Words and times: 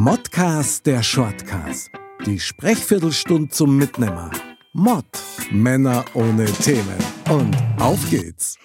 Modcast 0.00 0.86
der 0.86 1.02
Shortcast. 1.02 1.90
Die 2.24 2.38
Sprechviertelstunde 2.38 3.48
zum 3.48 3.76
Mitnehmer. 3.76 4.30
Mod. 4.72 5.04
Männer 5.50 6.04
ohne 6.14 6.44
Themen. 6.44 6.98
Und 7.28 7.56
auf 7.80 8.08
geht's. 8.08 8.56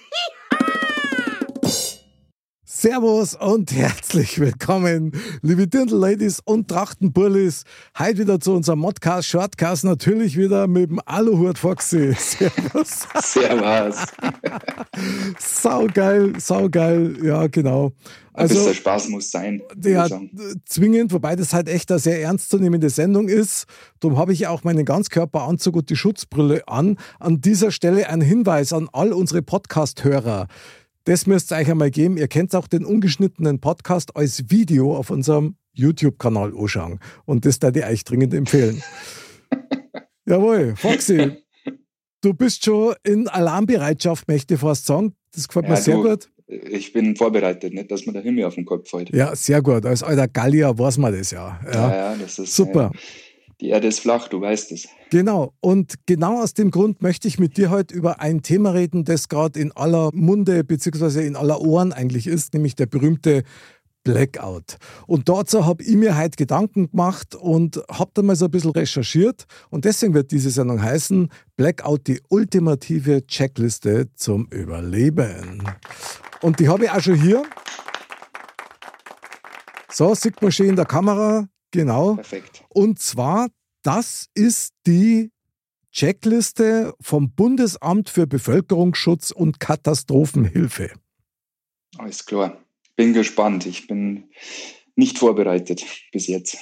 Servus 2.83 3.33
und 3.35 3.71
herzlich 3.71 4.41
willkommen, 4.41 5.13
liebe 5.41 5.67
Dirndl-Ladies 5.69 6.41
und 6.43 6.67
Trachtenbullis. 6.67 7.63
Heute 7.97 8.17
wieder 8.17 8.41
zu 8.41 8.51
unserem 8.51 8.79
Modcast, 8.79 9.29
Shortcast, 9.29 9.85
natürlich 9.85 10.35
wieder 10.35 10.67
mit 10.67 10.89
dem 10.89 10.99
Aluhut 11.05 11.57
Foxy. 11.57 12.13
Servus. 12.17 13.07
Servus. 13.21 13.95
saugeil, 15.39 16.37
saugeil, 16.41 17.25
ja 17.25 17.47
genau. 17.47 17.93
Also, 18.33 18.55
Ein 18.55 18.59
bisschen 18.59 18.73
Spaß 18.73 19.07
muss 19.07 19.31
sein. 19.31 19.61
Ja, 19.81 20.09
zwingend, 20.65 21.13
wobei 21.13 21.37
das 21.37 21.53
halt 21.53 21.69
echt 21.69 21.89
eine 21.89 22.01
sehr 22.01 22.21
ernstzunehmende 22.21 22.89
Sendung 22.89 23.29
ist. 23.29 23.65
Darum 24.01 24.17
habe 24.17 24.33
ich 24.33 24.47
auch 24.47 24.65
meinen 24.65 24.83
Ganzkörperanzug 24.83 25.77
und 25.77 25.89
die 25.89 25.95
Schutzbrille 25.95 26.67
an. 26.67 26.97
An 27.21 27.39
dieser 27.39 27.71
Stelle 27.71 28.09
ein 28.09 28.19
Hinweis 28.19 28.73
an 28.73 28.89
all 28.91 29.13
unsere 29.13 29.41
Podcast-Hörer. 29.41 30.49
Das 31.05 31.27
müsst 31.27 31.51
ihr 31.51 31.57
euch 31.57 31.69
einmal 31.69 31.91
geben. 31.91 32.15
Ihr 32.15 32.29
könnt 32.29 32.55
auch 32.55 32.67
den 32.67 32.85
ungeschnittenen 32.85 33.59
Podcast 33.59 34.15
als 34.15 34.49
Video 34.49 34.95
auf 34.95 35.09
unserem 35.09 35.57
YouTube-Kanal 35.73 36.53
anschauen. 36.57 36.99
Und 37.25 37.45
das 37.45 37.59
da 37.59 37.69
ich 37.69 37.83
euch 37.83 38.03
dringend 38.05 38.33
empfehlen. 38.33 38.81
Jawohl, 40.25 40.75
Foxy, 40.77 41.33
du 42.21 42.33
bist 42.33 42.63
schon 42.63 42.95
in 43.03 43.27
Alarmbereitschaft, 43.27 44.29
möchte 44.29 44.53
ich 44.53 44.61
fast 44.61 44.85
sagen. 44.85 45.13
Das 45.33 45.49
gefällt 45.49 45.67
mir 45.67 45.75
ja, 45.75 45.81
sehr 45.81 45.95
du, 45.97 46.03
gut. 46.03 46.29
Ich 46.47 46.93
bin 46.93 47.17
vorbereitet, 47.17 47.73
nicht, 47.73 47.91
dass 47.91 48.05
mir 48.05 48.13
der 48.13 48.21
Himmel 48.21 48.45
auf 48.45 48.55
den 48.55 48.63
Kopf 48.63 48.89
fällt. 48.89 49.13
Ja, 49.13 49.35
sehr 49.35 49.61
gut. 49.61 49.85
Als 49.85 50.03
alter 50.03 50.29
Gallier 50.29 50.77
weiß 50.77 50.99
man 50.99 51.11
das 51.13 51.31
ja. 51.31 51.59
Ja, 51.65 51.71
ja, 51.73 51.89
ja 51.89 52.15
das 52.15 52.39
ist 52.39 52.55
super. 52.55 52.91
Ja, 52.93 52.99
die 53.63 53.69
Erde 53.69 53.87
ist 53.87 54.01
flach, 54.01 54.27
du 54.27 54.41
weißt 54.41 54.73
es. 54.73 54.89
Genau. 55.09 55.53
Und 55.61 55.93
genau 56.05 56.41
aus 56.41 56.53
dem 56.53 56.69
Grund 56.69 57.01
möchte 57.01 57.29
ich 57.29 57.39
mit 57.39 57.55
dir 57.55 57.69
heute 57.69 57.95
über 57.95 58.19
ein 58.19 58.41
Thema 58.41 58.71
reden, 58.71 59.05
das 59.05 59.29
gerade 59.29 59.57
in 59.57 59.71
aller 59.71 60.09
Munde 60.13 60.65
bzw. 60.65 61.25
in 61.25 61.37
aller 61.37 61.61
Ohren 61.61 61.93
eigentlich 61.93 62.27
ist, 62.27 62.53
nämlich 62.53 62.75
der 62.75 62.87
berühmte 62.87 63.43
Blackout. 64.03 64.75
Und 65.07 65.29
dazu 65.29 65.65
habe 65.65 65.81
ich 65.81 65.95
mir 65.95 66.17
heute 66.17 66.35
Gedanken 66.35 66.91
gemacht 66.91 67.35
und 67.35 67.81
habe 67.89 68.11
da 68.13 68.21
mal 68.21 68.35
so 68.35 68.45
ein 68.45 68.51
bisschen 68.51 68.71
recherchiert. 68.71 69.45
Und 69.69 69.85
deswegen 69.85 70.13
wird 70.13 70.31
diese 70.31 70.49
Sendung 70.49 70.81
heißen 70.81 71.29
Blackout, 71.55 72.07
die 72.07 72.19
ultimative 72.27 73.25
Checkliste 73.25 74.09
zum 74.15 74.47
Überleben. 74.47 75.63
Und 76.41 76.59
die 76.59 76.67
habe 76.67 76.83
ich 76.83 76.91
auch 76.91 76.99
schon 76.99 77.15
hier. 77.15 77.43
So, 79.89 80.13
sieht 80.15 80.41
man 80.41 80.51
schön 80.51 80.69
in 80.69 80.75
der 80.75 80.85
Kamera. 80.85 81.47
Genau. 81.73 82.15
Perfekt. 82.15 82.63
Und 82.69 82.99
zwar, 82.99 83.49
das 83.81 84.27
ist 84.35 84.73
die 84.85 85.31
Checkliste 85.91 86.93
vom 87.01 87.31
Bundesamt 87.31 88.09
für 88.09 88.27
Bevölkerungsschutz 88.27 89.31
und 89.31 89.59
Katastrophenhilfe. 89.59 90.91
Alles 91.97 92.25
klar. 92.25 92.57
Bin 92.95 93.13
gespannt. 93.13 93.65
Ich 93.65 93.87
bin 93.87 94.25
nicht 94.95 95.17
vorbereitet 95.17 95.83
bis 96.11 96.27
jetzt. 96.27 96.57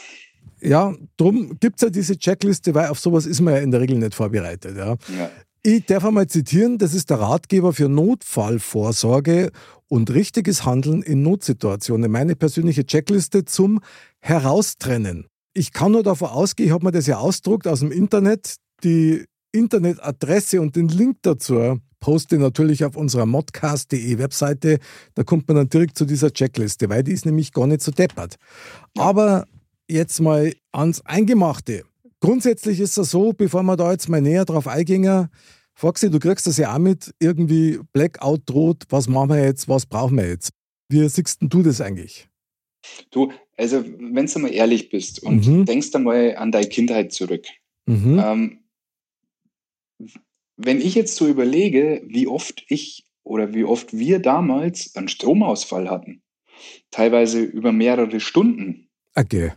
Ja, 0.61 0.95
darum 1.17 1.59
gibt 1.59 1.77
es 1.77 1.81
ja 1.81 1.89
diese 1.89 2.17
Checkliste, 2.17 2.73
weil 2.73 2.87
auf 2.87 2.99
sowas 2.99 3.25
ist 3.25 3.41
man 3.41 3.55
ja 3.55 3.59
in 3.59 3.71
der 3.71 3.81
Regel 3.81 3.97
nicht 3.97 4.15
vorbereitet. 4.15 4.77
Ja. 4.77 4.95
ja. 5.17 5.29
Ich 5.63 5.85
darf 5.85 6.05
einmal 6.05 6.27
zitieren, 6.27 6.77
das 6.77 6.93
ist 6.93 7.09
der 7.09 7.19
Ratgeber 7.19 7.73
für 7.73 7.89
Notfallvorsorge 7.89 9.51
und 9.92 10.09
richtiges 10.09 10.64
Handeln 10.66 11.02
in 11.02 11.22
Notsituationen. 11.22 12.09
Meine 12.09 12.38
persönliche 12.38 12.86
Checkliste 12.86 13.44
zum 13.44 13.81
Heraustrennen. 14.20 15.28
Ich 15.53 15.73
kann 15.73 15.92
nur 15.92 16.02
davon 16.02 16.30
ausgehen, 16.30 16.70
ich 16.70 16.73
habe 16.73 16.86
mir 16.86 16.92
das 16.94 17.08
ja 17.08 17.17
ausdruckt 17.17 17.67
aus 17.67 17.81
dem 17.81 17.92
Internet, 17.92 18.56
die 18.86 19.25
Internetadresse 19.52 20.62
und 20.62 20.78
den 20.78 20.88
Link 20.88 21.17
dazu 21.23 21.78
poste 22.00 22.40
natürlich 22.40 22.85
auf 22.85 22.96
unserer 22.96 23.25
modcast.de 23.25 24.18
Webseite. 24.18 24.80
Da 25.13 25.24
kommt 25.24 25.47
man 25.50 25.57
dann 25.57 25.69
direkt 25.69 25.97
zu 25.97 26.06
dieser 26.06 26.31
Checkliste, 26.31 26.90
weil 26.90 27.03
die 27.03 27.12
ist 27.12 27.25
nämlich 27.25 27.51
gar 27.51 27.68
nicht 27.68 27.81
so 27.81 27.91
deppert. 27.91 28.38
Aber 28.97 29.46
jetzt 29.90 30.22
mal 30.22 30.53
ans 30.72 31.01
Eingemachte. 31.06 31.84
Grundsätzlich 32.22 32.80
ist 32.80 32.97
es 32.97 33.12
so, 33.12 33.34
bevor 33.34 33.62
wir 33.63 33.75
da 33.75 33.91
jetzt 33.91 34.07
mal 34.07 34.22
näher 34.22 34.46
drauf 34.46 34.68
eingehen, 34.68 35.30
Foxy, 35.73 36.09
du 36.09 36.19
kriegst 36.19 36.47
das 36.47 36.57
ja 36.57 36.73
auch 36.73 36.79
mit, 36.79 37.13
irgendwie 37.19 37.79
Blackout 37.93 38.41
droht, 38.45 38.83
was 38.89 39.07
machen 39.07 39.29
wir 39.29 39.43
jetzt, 39.43 39.67
was 39.67 39.85
brauchen 39.85 40.17
wir 40.17 40.27
jetzt? 40.27 40.51
Wie 40.89 41.07
siehst 41.07 41.39
du 41.41 41.63
das 41.63 41.81
eigentlich? 41.81 42.27
Du, 43.11 43.31
also 43.57 43.83
wenn 43.85 44.25
du 44.25 44.39
mal 44.39 44.53
ehrlich 44.53 44.89
bist 44.89 45.21
und 45.23 45.47
mhm. 45.47 45.65
denkst 45.65 45.93
einmal 45.93 46.35
an 46.35 46.51
deine 46.51 46.67
Kindheit 46.67 47.13
zurück. 47.13 47.45
Mhm. 47.85 48.19
Ähm, 48.23 48.59
wenn 50.57 50.81
ich 50.81 50.95
jetzt 50.95 51.15
so 51.15 51.27
überlege, 51.27 52.03
wie 52.05 52.27
oft 52.27 52.65
ich 52.67 53.05
oder 53.23 53.53
wie 53.53 53.63
oft 53.63 53.97
wir 53.97 54.19
damals 54.19 54.95
einen 54.95 55.07
Stromausfall 55.07 55.89
hatten, 55.89 56.21
teilweise 56.91 57.41
über 57.41 57.71
mehrere 57.71 58.19
Stunden. 58.19 58.89
Okay. 59.15 59.53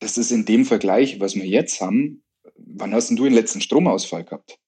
Das 0.00 0.18
ist 0.18 0.30
in 0.30 0.44
dem 0.44 0.64
Vergleich, 0.64 1.20
was 1.20 1.34
wir 1.34 1.46
jetzt 1.46 1.80
haben. 1.80 2.22
Wann 2.56 2.92
hast 2.92 3.08
denn 3.08 3.16
du 3.16 3.24
den 3.24 3.32
letzten 3.34 3.60
Stromausfall 3.60 4.24
gehabt? 4.24 4.58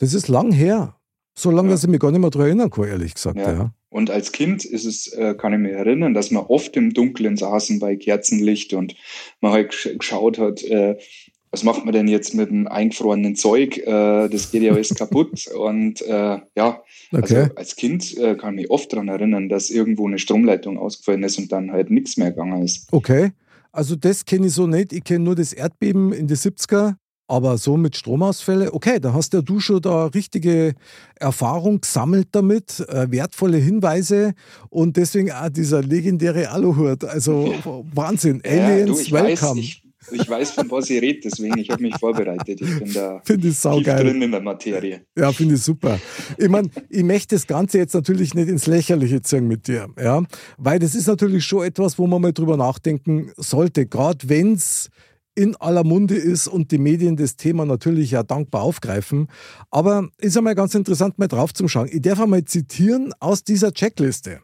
Das 0.00 0.14
ist 0.14 0.28
lang 0.28 0.50
her. 0.50 0.96
So 1.38 1.50
lange, 1.50 1.68
ja. 1.68 1.74
dass 1.74 1.84
ich 1.84 1.90
mich 1.90 2.00
gar 2.00 2.10
nicht 2.10 2.20
mehr 2.20 2.30
daran 2.30 2.48
erinnern 2.48 2.70
kann, 2.70 2.88
ehrlich 2.88 3.14
gesagt. 3.14 3.36
Ja. 3.36 3.52
ja. 3.52 3.74
Und 3.90 4.10
als 4.10 4.32
Kind 4.32 4.64
ist 4.64 4.84
es, 4.84 5.08
äh, 5.12 5.34
kann 5.34 5.52
ich 5.52 5.58
mich 5.58 5.72
erinnern, 5.72 6.14
dass 6.14 6.30
wir 6.30 6.48
oft 6.48 6.76
im 6.76 6.94
Dunkeln 6.94 7.36
saßen 7.36 7.78
bei 7.80 7.96
Kerzenlicht 7.96 8.72
und 8.72 8.94
man 9.40 9.52
halt 9.52 9.70
geschaut 9.98 10.38
hat, 10.38 10.62
äh, 10.62 10.96
was 11.50 11.64
macht 11.64 11.84
man 11.84 11.92
denn 11.92 12.06
jetzt 12.06 12.34
mit 12.34 12.48
dem 12.50 12.68
eingefrorenen 12.68 13.34
Zeug? 13.34 13.78
Äh, 13.78 14.28
das 14.28 14.52
geht 14.52 14.62
ja 14.62 14.72
alles 14.72 14.94
kaputt. 14.94 15.48
Und 15.54 16.00
äh, 16.02 16.08
ja, 16.08 16.44
also 16.54 16.84
okay. 17.12 17.36
also 17.36 17.54
als 17.56 17.74
Kind 17.74 18.16
kann 18.38 18.54
ich 18.54 18.62
mich 18.62 18.70
oft 18.70 18.92
daran 18.92 19.08
erinnern, 19.08 19.48
dass 19.48 19.68
irgendwo 19.68 20.06
eine 20.06 20.20
Stromleitung 20.20 20.78
ausgefallen 20.78 21.24
ist 21.24 21.38
und 21.38 21.50
dann 21.50 21.72
halt 21.72 21.90
nichts 21.90 22.16
mehr 22.16 22.30
gegangen 22.30 22.62
ist. 22.62 22.86
Okay. 22.92 23.32
Also 23.72 23.96
das 23.96 24.24
kenne 24.24 24.46
ich 24.46 24.52
so 24.52 24.68
nicht. 24.68 24.92
Ich 24.92 25.02
kenne 25.02 25.24
nur 25.24 25.34
das 25.34 25.52
Erdbeben 25.52 26.12
in 26.12 26.28
den 26.28 26.36
70er. 26.36 26.94
Aber 27.30 27.58
so 27.58 27.76
mit 27.76 27.94
Stromausfälle, 27.94 28.74
okay, 28.74 28.98
da 28.98 29.12
hast 29.12 29.34
ja 29.34 29.40
du 29.40 29.60
schon 29.60 29.80
da 29.80 30.06
richtige 30.06 30.74
Erfahrung 31.14 31.80
gesammelt 31.80 32.26
damit, 32.32 32.80
äh, 32.88 33.08
wertvolle 33.08 33.58
Hinweise 33.58 34.34
und 34.68 34.96
deswegen 34.96 35.30
auch 35.30 35.48
dieser 35.48 35.80
legendäre 35.80 36.50
Aluhut. 36.50 37.04
Also 37.04 37.54
Wahnsinn, 37.94 38.42
Aliens, 38.44 39.08
ja, 39.08 39.20
du, 39.20 39.24
welcome. 39.24 39.50
Weiß, 39.50 39.58
ich, 39.58 39.82
ich, 40.10 40.28
weiß, 40.28 40.50
von 40.50 40.70
was 40.72 40.90
ihr 40.90 41.02
redet, 41.02 41.24
deswegen 41.24 41.56
ich 41.56 41.70
habe 41.70 41.82
mich 41.82 41.96
vorbereitet. 41.98 42.62
Ich 42.62 42.78
bin 42.80 42.92
da 42.92 43.20
find 43.24 43.44
ich 43.44 43.60
tief 43.60 43.84
drin 43.84 44.22
in 44.22 44.32
der 44.32 44.40
Materie. 44.40 45.02
Ja, 45.16 45.30
finde 45.30 45.54
ich 45.54 45.62
super. 45.62 46.00
Ich 46.36 46.48
meine, 46.48 46.68
ich 46.88 47.04
möchte 47.04 47.36
das 47.36 47.46
Ganze 47.46 47.78
jetzt 47.78 47.94
natürlich 47.94 48.34
nicht 48.34 48.48
ins 48.48 48.66
Lächerliche 48.66 49.22
ziehen 49.22 49.46
mit 49.46 49.68
dir, 49.68 49.86
ja, 50.02 50.20
weil 50.58 50.80
das 50.80 50.96
ist 50.96 51.06
natürlich 51.06 51.44
schon 51.44 51.64
etwas, 51.64 51.96
wo 51.96 52.08
man 52.08 52.20
mal 52.20 52.32
drüber 52.32 52.56
nachdenken 52.56 53.30
sollte, 53.36 53.86
gerade 53.86 54.28
wenn 54.28 54.54
es 54.54 54.90
in 55.40 55.56
aller 55.56 55.84
Munde 55.84 56.16
ist 56.16 56.48
und 56.48 56.70
die 56.70 56.76
Medien 56.76 57.16
das 57.16 57.36
Thema 57.36 57.64
natürlich 57.64 58.10
ja 58.10 58.22
dankbar 58.22 58.60
aufgreifen. 58.60 59.28
Aber 59.70 60.10
ist 60.18 60.36
einmal 60.36 60.54
ganz 60.54 60.74
interessant, 60.74 61.18
mal 61.18 61.28
drauf 61.28 61.54
zu 61.54 61.66
schauen. 61.66 61.88
Ich 61.90 62.02
darf 62.02 62.20
einmal 62.20 62.44
zitieren 62.44 63.14
aus 63.20 63.42
dieser 63.42 63.72
Checkliste. 63.72 64.42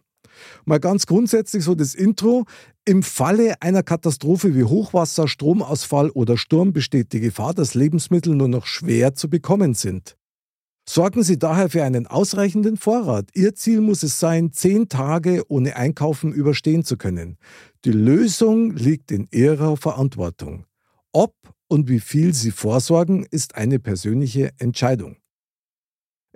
Mal 0.64 0.80
ganz 0.80 1.04
grundsätzlich 1.04 1.64
so 1.64 1.74
das 1.74 1.94
Intro. 1.94 2.46
Im 2.86 3.02
Falle 3.02 3.60
einer 3.60 3.82
Katastrophe 3.82 4.54
wie 4.54 4.64
Hochwasser, 4.64 5.28
Stromausfall 5.28 6.08
oder 6.08 6.38
Sturm 6.38 6.72
besteht 6.72 7.12
die 7.12 7.20
Gefahr, 7.20 7.52
dass 7.52 7.74
Lebensmittel 7.74 8.34
nur 8.34 8.48
noch 8.48 8.64
schwer 8.64 9.14
zu 9.14 9.28
bekommen 9.28 9.74
sind. 9.74 10.16
Sorgen 10.88 11.24
Sie 11.24 11.38
daher 11.38 11.68
für 11.68 11.82
einen 11.82 12.06
ausreichenden 12.06 12.76
Vorrat. 12.76 13.28
Ihr 13.34 13.54
Ziel 13.54 13.82
muss 13.82 14.02
es 14.02 14.20
sein, 14.20 14.52
zehn 14.52 14.88
Tage 14.88 15.42
ohne 15.48 15.76
Einkaufen 15.76 16.32
überstehen 16.32 16.84
zu 16.84 16.96
können. 16.96 17.38
Die 17.84 17.92
Lösung 17.92 18.70
liegt 18.70 19.10
in 19.10 19.26
Ihrer 19.32 19.76
Verantwortung. 19.76 20.65
Ob 21.18 21.34
und 21.68 21.88
wie 21.88 21.98
viel 21.98 22.34
Sie 22.34 22.50
vorsorgen, 22.50 23.24
ist 23.30 23.54
eine 23.54 23.78
persönliche 23.78 24.50
Entscheidung. 24.58 25.16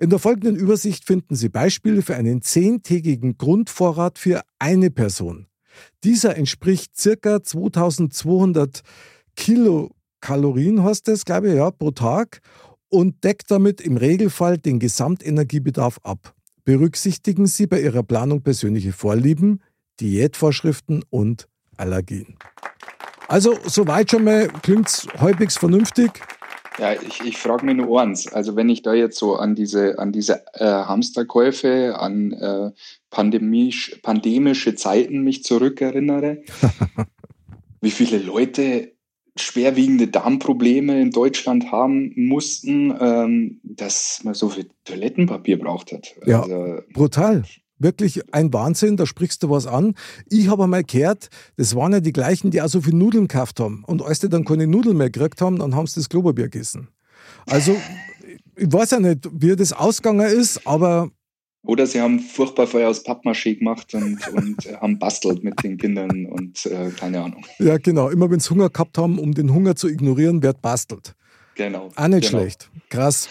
In 0.00 0.08
der 0.08 0.18
folgenden 0.18 0.56
Übersicht 0.56 1.04
finden 1.04 1.34
Sie 1.34 1.50
Beispiele 1.50 2.00
für 2.00 2.16
einen 2.16 2.40
zehntägigen 2.40 3.36
Grundvorrat 3.36 4.18
für 4.18 4.40
eine 4.58 4.90
Person. 4.90 5.48
Dieser 6.02 6.34
entspricht 6.38 6.92
ca. 6.96 7.42
2200 7.42 8.80
Kilokalorien, 9.36 10.82
heißt 10.82 11.08
es, 11.08 11.26
glaube 11.26 11.50
ich, 11.50 11.56
ja, 11.56 11.70
pro 11.70 11.90
Tag 11.90 12.40
und 12.88 13.22
deckt 13.22 13.50
damit 13.50 13.82
im 13.82 13.98
Regelfall 13.98 14.56
den 14.56 14.78
Gesamtenergiebedarf 14.78 16.00
ab. 16.04 16.34
Berücksichtigen 16.64 17.46
Sie 17.46 17.66
bei 17.66 17.82
Ihrer 17.82 18.02
Planung 18.02 18.40
persönliche 18.40 18.94
Vorlieben, 18.94 19.60
Diätvorschriften 20.00 21.04
und 21.10 21.48
Allergien. 21.76 22.38
Also, 23.30 23.56
soweit 23.64 24.10
schon 24.10 24.24
mal 24.24 24.48
klingt 24.48 24.88
es 24.88 25.06
halbwegs 25.16 25.56
vernünftig. 25.56 26.10
Ja, 26.78 26.94
ich, 26.94 27.20
ich 27.20 27.36
frage 27.36 27.64
mich 27.64 27.76
nur 27.76 28.00
eins. 28.00 28.26
Also, 28.26 28.56
wenn 28.56 28.68
ich 28.68 28.82
da 28.82 28.92
jetzt 28.92 29.18
so 29.18 29.36
an 29.36 29.54
diese, 29.54 30.00
an 30.00 30.10
diese 30.10 30.44
äh, 30.54 30.64
Hamsterkäufe, 30.64 31.96
an 31.96 32.32
äh, 32.32 32.72
pandemisch, 33.10 34.00
pandemische 34.02 34.74
Zeiten 34.74 35.22
mich 35.22 35.44
zurückerinnere, 35.44 36.42
wie 37.80 37.92
viele 37.92 38.18
Leute 38.18 38.94
schwerwiegende 39.36 40.08
Darmprobleme 40.08 41.00
in 41.00 41.12
Deutschland 41.12 41.70
haben 41.70 42.12
mussten, 42.16 42.92
ähm, 43.00 43.60
dass 43.62 44.22
man 44.24 44.34
so 44.34 44.48
viel 44.48 44.68
Toilettenpapier 44.84 45.56
braucht 45.56 45.92
hat. 45.92 46.16
Ja, 46.26 46.42
also, 46.42 46.82
brutal. 46.92 47.44
Wirklich 47.80 48.22
ein 48.32 48.52
Wahnsinn, 48.52 48.96
da 48.96 49.06
sprichst 49.06 49.42
du 49.42 49.50
was 49.50 49.66
an. 49.66 49.94
Ich 50.28 50.48
habe 50.48 50.64
einmal 50.64 50.84
gehört, 50.84 51.30
das 51.56 51.74
waren 51.74 51.92
ja 51.92 52.00
die 52.00 52.12
gleichen, 52.12 52.50
die 52.50 52.60
auch 52.60 52.68
so 52.68 52.82
viel 52.82 52.94
Nudeln 52.94 53.26
gekauft 53.26 53.58
haben. 53.58 53.84
Und 53.86 54.02
als 54.02 54.20
die 54.20 54.28
dann 54.28 54.44
keine 54.44 54.66
Nudeln 54.66 54.98
mehr 54.98 55.10
gekriegt 55.10 55.40
haben, 55.40 55.58
dann 55.58 55.74
haben 55.74 55.86
sie 55.86 55.98
das 55.98 56.08
Klopapier 56.08 56.48
gegessen. 56.48 56.88
Also, 57.46 57.74
ich 58.56 58.70
weiß 58.70 58.92
ja 58.92 59.00
nicht, 59.00 59.28
wie 59.32 59.56
das 59.56 59.72
ausgegangen 59.72 60.26
ist, 60.26 60.66
aber 60.66 61.10
oder 61.62 61.86
sie 61.86 62.00
haben 62.00 62.20
furchtbar 62.20 62.66
Feuer 62.66 62.88
aus 62.88 63.04
Pappmaché 63.04 63.58
gemacht 63.58 63.92
und, 63.94 64.26
und 64.28 64.80
haben 64.80 64.98
bastelt 64.98 65.44
mit 65.44 65.62
den 65.62 65.76
Kindern 65.76 66.24
und 66.26 66.64
äh, 66.66 66.90
keine 66.90 67.20
Ahnung. 67.20 67.44
Ja, 67.58 67.76
genau. 67.76 68.08
Immer 68.08 68.30
wenn 68.30 68.40
sie 68.40 68.48
Hunger 68.50 68.70
gehabt 68.70 68.96
haben, 68.96 69.18
um 69.18 69.34
den 69.34 69.52
Hunger 69.52 69.76
zu 69.76 69.88
ignorieren, 69.88 70.42
wird 70.42 70.62
bastelt. 70.62 71.14
Genau. 71.56 71.90
Auch 71.94 72.08
nicht 72.08 72.30
genau. 72.30 72.40
schlecht. 72.42 72.70
Krass. 72.88 73.28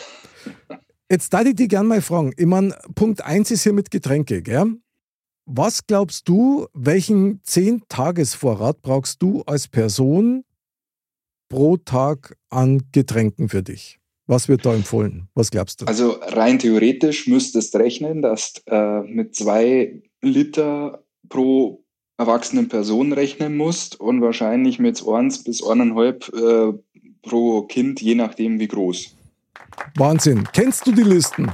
Jetzt 1.12 1.34
darf 1.34 1.46
ich 1.46 1.56
dich 1.56 1.70
gerne 1.70 1.90
mal 1.90 2.02
fragen. 2.02 2.34
Ich 2.38 2.46
meine, 2.46 2.78
Punkt 2.94 3.26
1 3.26 3.50
ist 3.50 3.64
hier 3.64 3.74
mit 3.74 3.90
Getränke, 3.90 4.44
gell? 4.44 4.76
Was 5.48 5.88
glaubst 5.88 6.30
du, 6.30 6.68
welchen 6.74 7.42
10-Tages-Vorrat 7.42 8.84
brauchst 8.84 9.20
du 9.24 9.42
als 9.48 9.68
Person 9.68 10.44
pro 11.50 11.78
Tag 11.78 12.38
an 12.52 12.84
Getränken 12.92 13.50
für 13.50 13.64
dich? 13.64 14.00
Was 14.28 14.48
wird 14.48 14.64
da 14.64 14.76
empfohlen? 14.76 15.28
Was 15.34 15.50
glaubst 15.50 15.82
du? 15.82 15.86
Also 15.86 16.12
rein 16.22 16.60
theoretisch 16.60 17.26
müsstest 17.26 17.76
rechnen, 17.76 18.22
dass 18.22 18.62
äh, 18.68 19.02
mit 19.02 19.34
zwei 19.34 20.04
Liter 20.22 21.04
pro 21.28 21.84
erwachsenen 22.20 22.68
Person 22.68 23.14
rechnen 23.14 23.58
musst 23.58 24.00
und 24.00 24.22
wahrscheinlich 24.22 24.78
mit 24.78 25.04
1 25.04 25.44
bis 25.44 25.64
1,5 25.64 26.36
äh, 26.36 26.78
pro 27.24 27.64
Kind, 27.64 28.00
je 28.00 28.14
nachdem 28.14 28.60
wie 28.60 28.68
groß. 28.68 29.16
Wahnsinn. 29.96 30.48
Kennst 30.54 30.88
du 30.88 30.92
die 30.92 31.04
Listen? 31.04 31.52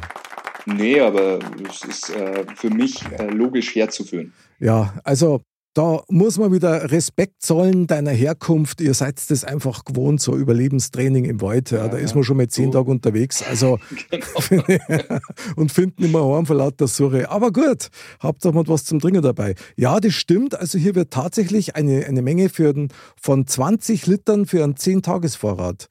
Nee, 0.65 0.99
aber 0.99 1.39
es 1.69 1.83
ist 1.83 2.09
äh, 2.09 2.45
für 2.55 2.69
mich 2.69 3.03
äh, 3.11 3.27
logisch 3.27 3.75
herzuführen. 3.75 4.33
Ja, 4.59 4.95
also 5.03 5.41
da 5.75 6.01
muss 6.07 6.37
man 6.37 6.53
wieder 6.53 6.89
Respekt 6.89 7.41
zollen 7.41 7.85
deiner 7.85 8.11
Herkunft. 8.11 8.79
Ihr 8.79 8.93
seid 8.93 9.19
das 9.29 9.43
einfach 9.43 9.83
gewohnt, 9.83 10.21
so 10.21 10.33
Überlebenstraining 10.33 11.25
im 11.25 11.41
Wald. 11.41 11.71
Ja, 11.71 11.89
da 11.89 11.97
ist 11.97 12.15
man 12.15 12.23
schon 12.23 12.37
mal 12.37 12.47
zehn 12.47 12.71
so. 12.71 12.79
Tage 12.79 12.91
unterwegs. 12.91 13.43
Also 13.43 13.77
genau. 14.49 15.19
und 15.57 15.73
finden 15.73 16.05
immer 16.05 16.33
heim 16.33 16.45
vor 16.45 16.55
lauter 16.55 16.87
Surre. 16.87 17.29
Aber 17.29 17.51
gut, 17.51 17.89
habt 18.21 18.45
ihr 18.45 18.53
mal 18.53 18.65
was 18.67 18.85
zum 18.85 18.99
Dringen 18.99 19.21
dabei. 19.21 19.55
Ja, 19.75 19.99
das 19.99 20.13
stimmt. 20.13 20.57
Also 20.57 20.77
hier 20.77 20.95
wird 20.95 21.11
tatsächlich 21.11 21.75
eine, 21.75 22.05
eine 22.05 22.21
Menge 22.21 22.47
für 22.47 22.73
den, 22.73 22.87
von 23.21 23.45
20 23.45 24.07
Litern 24.07 24.45
für 24.45 24.63
einen 24.63 24.75
10-Tages-Vorrat 24.75 25.89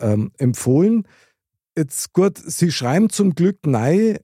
ähm, 0.00 0.32
empfohlen. 0.38 1.06
Jetzt 1.78 2.12
gut, 2.12 2.38
Sie 2.38 2.72
schreiben 2.72 3.08
zum 3.08 3.36
Glück 3.36 3.58
nein, 3.64 4.18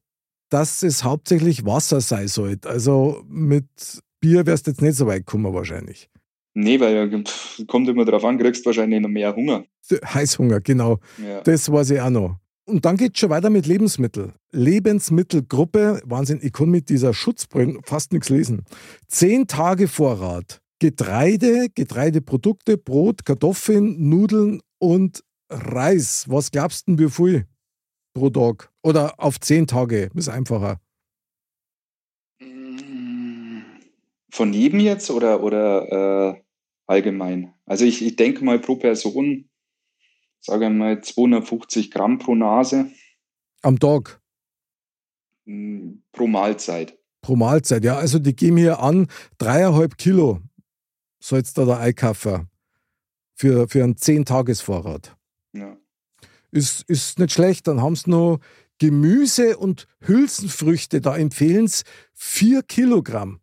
dass 0.50 0.82
es 0.82 1.04
hauptsächlich 1.04 1.64
Wasser 1.64 2.00
sein 2.00 2.26
sollte. 2.26 2.68
Also 2.68 3.22
mit 3.28 3.68
Bier 4.18 4.44
wärst 4.44 4.66
du 4.66 4.72
jetzt 4.72 4.82
nicht 4.82 4.96
so 4.96 5.06
weit 5.06 5.24
gekommen 5.24 5.54
wahrscheinlich. 5.54 6.10
Nee, 6.54 6.80
weil 6.80 7.22
pff, 7.24 7.64
kommt 7.68 7.88
immer 7.88 8.04
drauf 8.04 8.24
an, 8.24 8.38
kriegst 8.38 8.66
wahrscheinlich 8.66 9.00
noch 9.00 9.08
mehr 9.08 9.36
Hunger. 9.36 9.64
Heißhunger, 9.88 10.62
genau. 10.62 10.98
Ja. 11.24 11.42
Das 11.42 11.70
weiß 11.70 11.90
ich 11.90 12.00
auch 12.00 12.10
noch. 12.10 12.40
Und 12.66 12.84
dann 12.84 12.96
geht 12.96 13.14
es 13.14 13.20
schon 13.20 13.30
weiter 13.30 13.50
mit 13.50 13.66
Lebensmitteln. 13.66 14.32
Lebensmittelgruppe, 14.50 16.00
Wahnsinn, 16.04 16.40
ich 16.42 16.52
kann 16.52 16.70
mit 16.70 16.88
dieser 16.88 17.14
Schutzbrille 17.14 17.78
fast 17.84 18.12
nichts 18.12 18.30
lesen. 18.30 18.64
Zehn 19.06 19.46
Tage 19.46 19.86
Vorrat. 19.86 20.60
Getreide, 20.80 21.68
Getreideprodukte, 21.72 22.78
Brot, 22.78 23.24
Kartoffeln, 23.24 24.08
Nudeln 24.08 24.60
und 24.78 25.22
Reis. 25.50 26.28
Was 26.28 26.50
glaubst 26.50 26.88
du, 26.88 26.98
wie 26.98 27.10
viel 27.10 27.46
pro 28.14 28.30
Tag? 28.30 28.72
Oder 28.82 29.14
auf 29.18 29.40
zehn 29.40 29.66
Tage, 29.66 30.10
ist 30.14 30.28
einfacher. 30.28 30.80
Von 34.30 34.52
jedem 34.52 34.80
jetzt 34.80 35.10
oder, 35.10 35.42
oder 35.42 36.34
äh, 36.34 36.42
allgemein? 36.86 37.54
Also 37.66 37.84
ich, 37.84 38.04
ich 38.04 38.16
denke 38.16 38.44
mal 38.44 38.58
pro 38.58 38.76
Person, 38.76 39.48
sage 40.40 40.70
mal 40.70 41.00
250 41.00 41.90
Gramm 41.90 42.18
pro 42.18 42.34
Nase. 42.34 42.90
Am 43.62 43.78
Tag? 43.78 44.20
Hm, 45.46 46.02
pro 46.12 46.26
Mahlzeit. 46.26 46.98
Pro 47.22 47.36
Mahlzeit, 47.36 47.84
ja. 47.84 47.96
Also 47.96 48.18
die 48.18 48.34
geben 48.34 48.56
hier 48.56 48.80
an, 48.80 49.06
dreieinhalb 49.38 49.96
Kilo 49.96 50.40
sollst 51.20 51.56
du 51.56 51.64
da 51.64 51.78
einkaufen 51.78 52.50
für, 53.34 53.68
für 53.68 53.82
einen 53.82 53.94
10-Tages-Vorrat. 53.94 55.16
Ja. 55.54 55.76
Ist, 56.50 56.82
ist 56.88 57.18
nicht 57.18 57.32
schlecht. 57.32 57.66
Dann 57.66 57.80
haben 57.80 57.96
sie 57.96 58.10
noch 58.10 58.38
Gemüse 58.78 59.56
und 59.56 59.86
Hülsenfrüchte. 60.00 61.00
Da 61.00 61.16
empfehlen 61.16 61.68
sie 61.68 61.84
4 62.14 62.62
Kilogramm. 62.62 63.40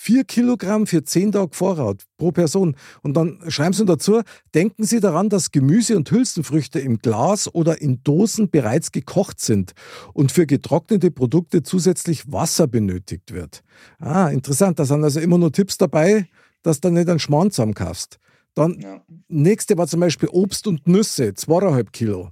4 0.00 0.22
Kilogramm 0.24 0.86
für 0.86 1.02
10 1.02 1.32
Tage 1.32 1.56
Vorrat 1.56 2.04
pro 2.18 2.30
Person. 2.30 2.76
Und 3.02 3.14
dann 3.14 3.40
schreiben 3.48 3.72
Sie 3.72 3.84
dazu, 3.84 4.22
denken 4.54 4.84
Sie 4.84 5.00
daran, 5.00 5.28
dass 5.28 5.50
Gemüse 5.50 5.96
und 5.96 6.08
Hülsenfrüchte 6.08 6.78
im 6.78 6.98
Glas 6.98 7.52
oder 7.52 7.80
in 7.80 8.04
Dosen 8.04 8.48
bereits 8.48 8.92
gekocht 8.92 9.40
sind 9.40 9.72
und 10.14 10.30
für 10.30 10.46
getrocknete 10.46 11.10
Produkte 11.10 11.64
zusätzlich 11.64 12.30
Wasser 12.30 12.68
benötigt 12.68 13.32
wird. 13.32 13.64
Ah, 13.98 14.28
interessant. 14.28 14.78
Da 14.78 14.84
sind 14.84 15.02
also 15.02 15.18
immer 15.18 15.36
nur 15.36 15.50
Tipps 15.50 15.78
dabei, 15.78 16.28
dass 16.62 16.80
du 16.80 16.90
nicht 16.90 17.08
einen 17.08 17.18
Schmarrn 17.18 17.50
zusammenkaufst. 17.50 18.20
Dann, 18.54 18.80
ja. 18.80 19.04
nächste 19.28 19.78
war 19.78 19.86
zum 19.86 20.00
Beispiel 20.00 20.28
Obst 20.30 20.66
und 20.66 20.86
Nüsse, 20.86 21.28
2,5 21.28 21.90
Kilo. 21.90 22.30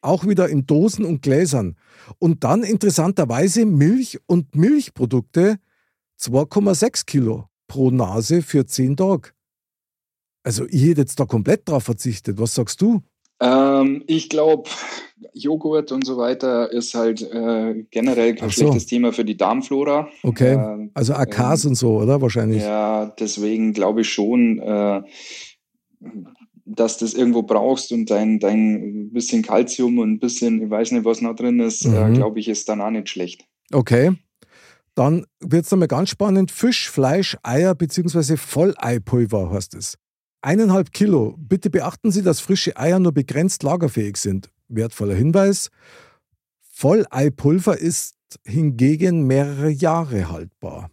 Auch 0.00 0.26
wieder 0.26 0.48
in 0.48 0.66
Dosen 0.66 1.04
und 1.04 1.22
Gläsern. 1.22 1.76
Und 2.18 2.44
dann 2.44 2.62
interessanterweise 2.62 3.64
Milch 3.64 4.18
und 4.26 4.54
Milchprodukte 4.54 5.58
2,6 6.20 7.06
Kilo 7.06 7.48
pro 7.66 7.90
Nase 7.90 8.42
für 8.42 8.66
10 8.66 8.96
Tage. 8.96 9.30
Also 10.42 10.66
ich 10.68 10.82
hätte 10.84 11.00
jetzt 11.00 11.18
da 11.18 11.24
komplett 11.24 11.68
drauf 11.68 11.84
verzichtet. 11.84 12.38
Was 12.38 12.54
sagst 12.54 12.82
du? 12.82 13.02
Ähm, 13.40 14.04
ich 14.06 14.28
glaube, 14.28 14.68
Joghurt 15.34 15.90
und 15.92 16.06
so 16.06 16.16
weiter 16.16 16.70
ist 16.70 16.94
halt 16.94 17.20
äh, 17.22 17.84
generell 17.90 18.36
kein 18.36 18.50
so. 18.50 18.62
schlechtes 18.62 18.86
Thema 18.86 19.12
für 19.12 19.24
die 19.24 19.36
Darmflora. 19.36 20.08
Okay, 20.22 20.54
äh, 20.54 20.88
also 20.94 21.14
AKs 21.14 21.64
äh, 21.64 21.68
und 21.68 21.74
so, 21.74 21.98
oder? 21.98 22.22
Wahrscheinlich. 22.22 22.62
Ja, 22.62 23.06
deswegen 23.18 23.72
glaube 23.72 24.02
ich 24.02 24.08
schon, 24.08 24.60
äh, 24.60 25.02
dass 26.64 26.98
du 26.98 27.04
das 27.04 27.14
irgendwo 27.14 27.42
brauchst 27.42 27.92
und 27.92 28.10
dein, 28.10 28.38
dein 28.38 29.10
bisschen 29.12 29.42
Kalzium 29.42 29.98
und 29.98 30.12
ein 30.12 30.18
bisschen, 30.18 30.62
ich 30.62 30.70
weiß 30.70 30.92
nicht, 30.92 31.04
was 31.04 31.20
noch 31.20 31.34
drin 31.34 31.60
ist, 31.60 31.84
äh, 31.84 31.88
mhm. 31.88 32.14
glaube 32.14 32.38
ich, 32.40 32.48
ist 32.48 32.68
dann 32.68 32.80
auch 32.80 32.90
nicht 32.90 33.08
schlecht. 33.08 33.44
Okay. 33.72 34.12
Dann 34.94 35.26
wird 35.40 35.64
es 35.64 35.70
nochmal 35.72 35.88
ganz 35.88 36.10
spannend. 36.10 36.52
Fisch, 36.52 36.88
Fleisch, 36.88 37.36
Eier 37.42 37.74
bzw. 37.74 38.36
Volleipulver 38.36 39.50
heißt 39.50 39.74
es. 39.74 39.98
Eineinhalb 40.40 40.92
Kilo. 40.92 41.34
Bitte 41.38 41.70
beachten 41.70 42.10
Sie, 42.12 42.22
dass 42.22 42.40
frische 42.40 42.76
Eier 42.76 43.00
nur 43.00 43.12
begrenzt 43.12 43.62
lagerfähig 43.62 44.18
sind. 44.18 44.50
Wertvoller 44.68 45.14
Hinweis. 45.14 45.70
Volleipulver 46.72 47.78
ist 47.78 48.16
hingegen 48.44 49.26
mehrere 49.26 49.70
Jahre 49.70 50.30
haltbar. 50.30 50.90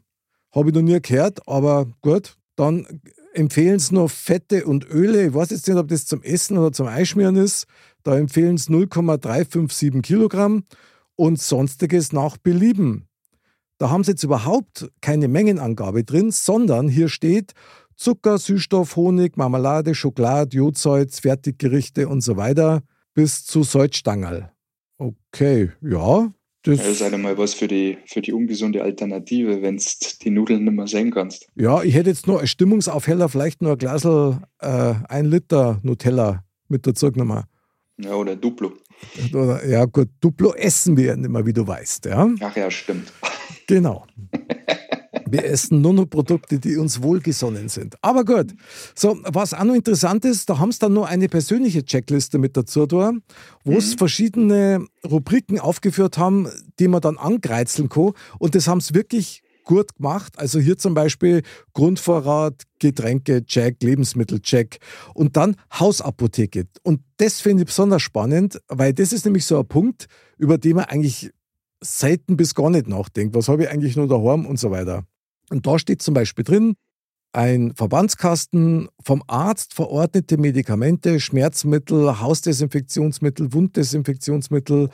Habe 0.54 0.70
ich 0.70 0.76
noch 0.76 0.82
nie 0.82 1.02
gehört, 1.02 1.48
aber 1.48 1.88
gut. 2.02 2.38
Dann 2.56 2.86
empfehlen 3.34 3.78
es 3.78 3.92
nur 3.92 4.10
Fette 4.10 4.66
und 4.66 4.86
Öle. 4.90 5.28
Ich 5.28 5.34
weiß 5.34 5.50
jetzt 5.52 5.68
nicht, 5.68 5.78
ob 5.78 5.88
das 5.88 6.06
zum 6.06 6.22
Essen 6.22 6.58
oder 6.58 6.72
zum 6.72 6.88
Einschmieren 6.88 7.38
ist. 7.38 7.66
Da 8.04 8.18
empfehlen 8.18 8.56
es 8.56 8.70
0,357 8.70 10.02
Kilogramm 10.02 10.66
und 11.16 11.42
sonstiges 11.42 12.12
nach 12.12 12.38
Belieben. 12.38 13.08
Da 13.78 13.90
haben 13.90 14.04
sie 14.04 14.12
jetzt 14.12 14.24
überhaupt 14.24 14.92
keine 15.02 15.28
Mengenangabe 15.28 16.04
drin, 16.04 16.32
sondern 16.32 16.88
hier 16.88 17.10
steht 17.10 17.54
Zucker, 17.96 18.38
Süßstoff, 18.38 18.96
Honig, 18.96 19.38
Marmelade, 19.38 19.96
Schokolade, 19.96 20.58
Jodsalz, 20.58 21.20
Fertiggerichte 21.20 22.08
und 22.08 22.22
so 22.22 22.38
weiter 22.38 22.84
bis 23.22 23.46
zu 23.46 23.62
Salzstangerl. 23.62 24.52
Okay, 24.98 25.70
ja. 25.80 26.34
Das, 26.64 26.78
das 26.80 26.88
ist 26.88 27.02
einmal 27.04 27.38
was 27.38 27.54
für 27.54 27.68
die, 27.68 28.00
für 28.08 28.22
die 28.22 28.34
ungesunde 28.34 28.82
Alternative, 28.82 29.62
wenn 29.62 29.78
du 29.78 29.84
die 30.24 30.32
Nudeln 30.32 30.64
nicht 30.64 30.74
mehr 30.74 30.88
sehen 30.88 31.12
kannst. 31.12 31.48
Ja, 31.56 31.84
ich 31.84 31.94
hätte 31.94 32.10
jetzt 32.10 32.26
nur 32.26 32.40
als 32.40 32.50
Stimmungsaufheller 32.50 33.30
vielleicht 33.30 33.62
nur 33.62 33.74
ein 33.74 33.78
Glas, 33.78 34.06
äh, 34.06 34.94
ein 35.08 35.26
Liter 35.26 35.80
Nutella 35.84 36.44
mit 36.68 36.88
dazu 36.88 37.12
genommen. 37.12 37.44
Ja, 38.00 38.16
oder 38.16 38.36
Duplo. 38.36 38.74
Oder, 39.32 39.68
ja, 39.68 39.86
gut, 39.86 40.10
Duplo 40.20 40.56
essen 40.56 40.98
wir 40.98 41.16
nicht 41.16 41.30
mehr, 41.30 41.46
wie 41.46 41.54
du 41.54 41.68
weißt. 41.68 42.06
Ja? 42.06 42.28
Ach 42.40 42.56
ja, 42.56 42.72
stimmt. 42.72 43.14
Genau. 43.68 44.08
Wir 45.32 45.46
essen 45.46 45.82
nur 45.82 45.94
noch 45.94 46.06
Produkte, 46.06 46.60
die 46.60 46.78
uns 46.78 47.02
wohlgesonnen 47.02 47.70
sind. 47.70 47.96
Aber 48.02 48.26
gut. 48.26 48.54
So, 48.96 49.18
was 49.24 49.54
auch 49.54 49.64
noch 49.64 49.76
interessant 49.76 50.26
ist, 50.26 50.50
da 50.50 50.60
haben 50.60 50.72
sie 50.72 50.80
dann 50.80 50.94
noch 50.94 51.06
eine 51.08 51.30
persönliche 51.30 51.86
Checkliste 51.86 52.38
mit 52.38 52.58
dazu 52.58 52.86
da, 52.86 53.14
wo 53.64 53.74
es 53.74 53.94
mhm. 53.94 53.98
verschiedene 53.98 54.86
Rubriken 55.10 55.60
aufgeführt 55.60 56.18
haben, 56.18 56.50
die 56.80 56.88
man 56.88 57.02
dann 57.02 57.18
angreizeln 57.18 57.90
kann. 57.90 58.12
Und 58.40 58.56
das 58.56 58.68
haben 58.68 58.82
sie 58.82 58.94
wirklich 58.94 59.44
gut 59.64 59.96
gemacht. 59.96 60.38
Also 60.38 60.60
hier 60.60 60.78
zum 60.78 60.94
Beispiel 60.94 61.44
Grundvorrat, 61.74 62.64
Getränke, 62.80 63.46
Check, 63.46 63.82
Lebensmittel, 63.82 64.42
Check. 64.42 64.80
Und 65.14 65.38
dann 65.38 65.56
Hausapotheke. 65.80 66.66
Und 66.84 67.02
das 67.18 67.42
finde 67.42 67.64
ich 67.64 67.68
besonders 67.68 68.02
spannend, 68.02 68.60
weil 68.68 68.94
das 68.94 69.14
ist 69.14 69.26
nämlich 69.26 69.46
so 69.46 69.60
ein 69.60 69.68
Punkt, 69.68 70.08
über 70.38 70.58
den 70.58 70.76
man 70.78 70.86
eigentlich 70.86 71.32
selten 71.82 72.38
bis 72.38 72.56
gar 72.56 72.70
nicht 72.70 72.88
nachdenkt. 72.88 73.36
Was 73.36 73.48
habe 73.48 73.64
ich 73.64 73.70
eigentlich 73.70 73.96
nur 73.96 74.08
daheim 74.08 74.46
und 74.46 74.60
so 74.60 74.72
weiter. 74.72 75.06
Und 75.52 75.68
da 75.68 75.78
steht 75.78 76.02
zum 76.02 76.14
Beispiel 76.14 76.46
drin, 76.46 76.76
ein 77.34 77.74
Verbandskasten, 77.76 78.90
vom 79.04 79.24
Arzt 79.28 79.74
verordnete 79.74 80.38
Medikamente, 80.38 81.20
Schmerzmittel, 81.20 82.20
Hausdesinfektionsmittel, 82.20 83.54
Wunddesinfektionsmittel, 83.54 84.90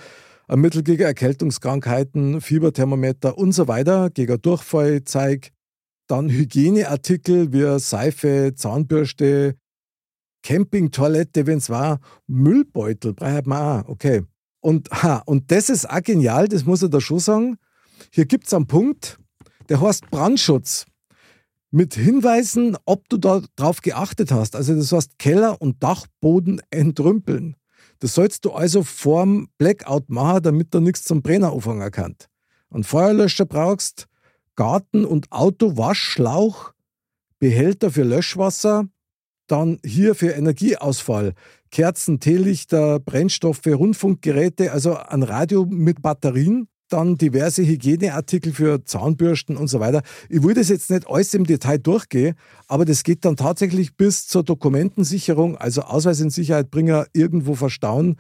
Mittel 0.55 0.83
gegen 0.83 1.03
Erkältungskrankheiten, 1.03 2.41
Fieberthermometer 2.41 3.37
und 3.37 3.51
so 3.51 3.67
weiter, 3.67 4.09
gegen 4.09 4.41
Durchfall, 4.41 5.03
Zeig. 5.03 5.51
Dann 6.07 6.29
Hygieneartikel 6.29 7.51
wie 7.51 7.79
Seife, 7.79 8.53
Zahnbürste, 8.55 9.55
Campingtoilette, 10.41 11.45
wenn 11.45 11.57
es 11.57 11.69
war, 11.69 11.99
Müllbeutel, 12.27 13.13
braucht 13.13 13.45
man 13.45 13.81
auch, 13.81 13.89
okay. 13.89 14.23
Und, 14.61 14.89
ha, 14.91 15.21
und 15.25 15.51
das 15.51 15.69
ist 15.69 15.89
auch 15.89 16.01
genial, 16.01 16.47
das 16.47 16.65
muss 16.65 16.81
ich 16.81 16.89
da 16.89 17.01
schon 17.01 17.19
sagen. 17.19 17.57
Hier 18.11 18.25
gibt 18.25 18.47
es 18.47 18.53
einen 18.53 18.67
Punkt, 18.67 19.19
der 19.69 19.81
heißt 19.81 20.09
Brandschutz. 20.09 20.86
Mit 21.69 21.95
Hinweisen, 21.95 22.77
ob 22.86 23.09
du 23.09 23.17
darauf 23.17 23.81
geachtet 23.81 24.31
hast. 24.31 24.55
Also 24.55 24.74
das 24.75 24.91
heißt 24.91 25.19
Keller 25.19 25.62
und 25.62 25.83
Dachboden 25.83 26.62
entrümpeln. 26.69 27.55
Das 28.00 28.13
sollst 28.13 28.45
du 28.45 28.51
also 28.51 28.83
vorm 28.83 29.50
Blackout 29.57 30.09
machen, 30.09 30.43
damit 30.43 30.74
da 30.74 30.79
nichts 30.79 31.03
zum 31.03 31.21
Brenner 31.21 31.51
anfangen 31.51 31.91
kann. 31.91 32.15
Ein 32.69 32.83
Feuerlöscher 32.83 33.45
brauchst, 33.45 34.07
Garten- 34.55 35.05
und 35.05 35.31
Autowaschschlauch, 35.31 36.74
Behälter 37.39 37.91
für 37.91 38.03
Löschwasser, 38.03 38.86
dann 39.47 39.79
hier 39.83 40.15
für 40.15 40.31
Energieausfall, 40.31 41.33
Kerzen, 41.71 42.19
Teelichter, 42.19 43.00
Brennstoffe, 43.00 43.65
Rundfunkgeräte, 43.65 44.71
also 44.71 44.95
ein 44.95 45.24
Radio 45.24 45.65
mit 45.65 46.01
Batterien, 46.01 46.67
dann 46.88 47.17
diverse 47.17 47.65
Hygieneartikel 47.65 48.53
für 48.53 48.84
Zahnbürsten 48.84 49.58
und 49.58 49.67
so 49.67 49.79
weiter. 49.79 50.01
Ich 50.29 50.44
will 50.44 50.53
das 50.53 50.70
jetzt 50.70 50.89
nicht 50.89 51.08
alles 51.08 51.34
im 51.34 51.46
Detail 51.46 51.77
durchgehen, 51.79 52.36
aber 52.67 52.86
das 52.86 53.03
geht 53.03 53.25
dann 53.25 53.36
tatsächlich 53.36 53.96
bis 53.96 54.27
zur 54.27 54.44
Dokumentensicherung, 54.44 55.58
also 55.58 55.82
Ausweis 55.82 56.20
in 56.20 56.29
Sicherheitbringer 56.29 57.08
irgendwo 57.13 57.56
verstauen 57.56 58.17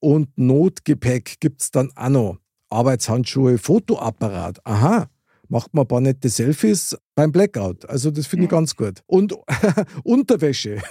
und 0.00 0.36
Notgepäck 0.36 1.40
gibt 1.40 1.62
es 1.62 1.70
dann 1.70 1.90
auch 1.96 2.08
noch. 2.08 2.38
Arbeitshandschuhe, 2.70 3.58
Fotoapparat. 3.58 4.58
Aha, 4.64 5.08
macht 5.48 5.74
man 5.74 5.84
ein 5.84 5.88
paar 5.88 6.00
nette 6.00 6.28
Selfies 6.28 6.96
beim 7.14 7.32
Blackout. 7.32 7.88
Also 7.88 8.10
das 8.10 8.26
finde 8.26 8.44
ich 8.44 8.50
ganz 8.50 8.74
gut. 8.76 9.02
Und 9.06 9.34
Unterwäsche. 10.04 10.82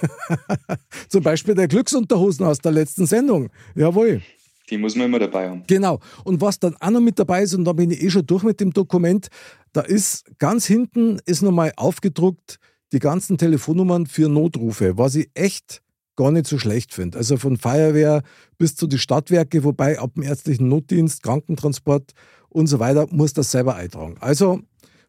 Zum 1.08 1.22
Beispiel 1.22 1.54
der 1.54 1.68
Glücksunterhosen 1.68 2.46
aus 2.46 2.58
der 2.58 2.72
letzten 2.72 3.06
Sendung. 3.06 3.50
Jawohl. 3.74 4.22
Die 4.70 4.78
muss 4.78 4.96
man 4.96 5.06
immer 5.06 5.18
dabei 5.18 5.48
haben. 5.48 5.62
Genau. 5.66 6.00
Und 6.24 6.40
was 6.40 6.58
dann 6.58 6.76
auch 6.80 6.90
noch 6.90 7.00
mit 7.00 7.18
dabei 7.18 7.42
ist, 7.42 7.54
und 7.54 7.64
da 7.64 7.72
bin 7.72 7.90
ich 7.90 8.02
eh 8.02 8.10
schon 8.10 8.26
durch 8.26 8.42
mit 8.42 8.60
dem 8.60 8.72
Dokument, 8.72 9.28
da 9.72 9.80
ist 9.82 10.24
ganz 10.38 10.66
hinten 10.66 11.20
ist 11.24 11.42
nochmal 11.42 11.72
aufgedruckt 11.76 12.58
die 12.92 12.98
ganzen 12.98 13.36
Telefonnummern 13.36 14.06
für 14.06 14.28
Notrufe, 14.28 14.96
was 14.96 15.16
ich 15.16 15.28
echt 15.34 15.82
gar 16.16 16.30
nicht 16.30 16.46
so 16.46 16.58
schlecht 16.58 16.94
finde. 16.94 17.18
Also 17.18 17.36
von 17.36 17.56
Feuerwehr 17.56 18.22
bis 18.58 18.74
zu 18.74 18.86
den 18.86 18.98
Stadtwerke, 18.98 19.64
wobei 19.64 19.98
ab 19.98 20.14
dem 20.14 20.22
ärztlichen 20.22 20.68
Notdienst, 20.68 21.22
Krankentransport 21.22 22.12
und 22.48 22.68
so 22.68 22.78
weiter 22.78 23.06
muss 23.10 23.32
das 23.34 23.50
selber 23.50 23.74
eintragen. 23.74 24.16
Also 24.20 24.60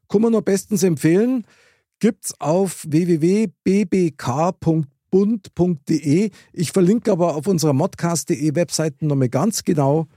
kann 0.09 0.21
man 0.21 0.31
nur 0.33 0.41
bestens 0.41 0.83
empfehlen. 0.83 1.45
Gibt 1.99 2.25
es 2.25 2.39
auf 2.39 2.85
www.bbk.de 2.87 4.13
bund.de. 5.09 6.29
Ich 6.53 6.71
verlinke 6.71 7.11
aber 7.11 7.35
auf 7.35 7.47
unserer 7.47 7.73
modcast.de 7.73 8.55
Webseite 8.55 9.05
nochmal 9.05 9.29
ganz 9.29 9.63
genau 9.63 10.07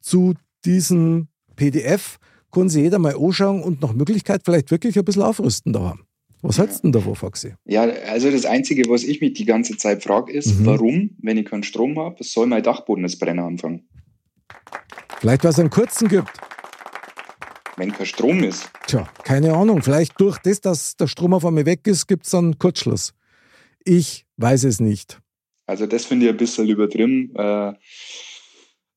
zu 0.00 0.34
diesem 0.64 1.28
PDF. 1.56 2.18
Können 2.50 2.68
Sie 2.68 2.82
jeder 2.82 2.98
mal 2.98 3.14
anschauen 3.16 3.62
und 3.62 3.82
nach 3.82 3.92
Möglichkeit 3.92 4.42
vielleicht 4.44 4.70
wirklich 4.70 4.98
ein 4.98 5.04
bisschen 5.04 5.22
aufrüsten 5.22 5.72
da 5.72 5.80
haben. 5.80 6.04
Was 6.40 6.58
hältst 6.58 6.78
du 6.78 6.82
denn 6.82 6.92
davon, 6.92 7.16
Foxy? 7.16 7.54
Ja, 7.64 7.82
also 7.82 8.30
das 8.30 8.46
Einzige, 8.46 8.88
was 8.88 9.02
ich 9.02 9.20
mich 9.20 9.32
die 9.32 9.44
ganze 9.44 9.76
Zeit 9.76 10.04
frage, 10.04 10.32
ist, 10.32 10.60
mhm. 10.60 10.66
warum, 10.66 11.10
wenn 11.20 11.36
ich 11.36 11.46
keinen 11.46 11.64
Strom 11.64 11.98
habe, 11.98 12.22
soll 12.22 12.46
mein 12.46 12.62
Dachboden 12.62 13.02
das 13.02 13.16
Brenner 13.16 13.44
anfangen? 13.44 13.88
Vielleicht, 15.18 15.42
weil 15.42 15.50
es 15.50 15.58
einen 15.58 15.70
kurzen 15.70 16.08
gibt. 16.08 16.30
Wenn 17.76 17.92
kein 17.92 18.06
Strom 18.06 18.42
ist. 18.44 18.70
Tja, 18.86 19.08
keine 19.24 19.54
Ahnung. 19.54 19.82
Vielleicht 19.82 20.20
durch 20.20 20.38
das, 20.38 20.60
dass 20.60 20.96
der 20.96 21.08
Strom 21.08 21.34
auf 21.34 21.44
einmal 21.44 21.66
weg 21.66 21.86
ist, 21.86 22.06
gibt 22.06 22.26
es 22.26 22.34
einen 22.34 22.58
Kurzschluss. 22.58 23.14
Ich 23.84 24.26
weiß 24.38 24.64
es 24.64 24.80
nicht. 24.80 25.20
Also 25.66 25.86
das 25.86 26.06
finde 26.06 26.26
ich 26.26 26.32
ein 26.32 26.36
bisschen 26.38 26.68
übertrieben. 26.68 27.34
Äh, 27.36 27.74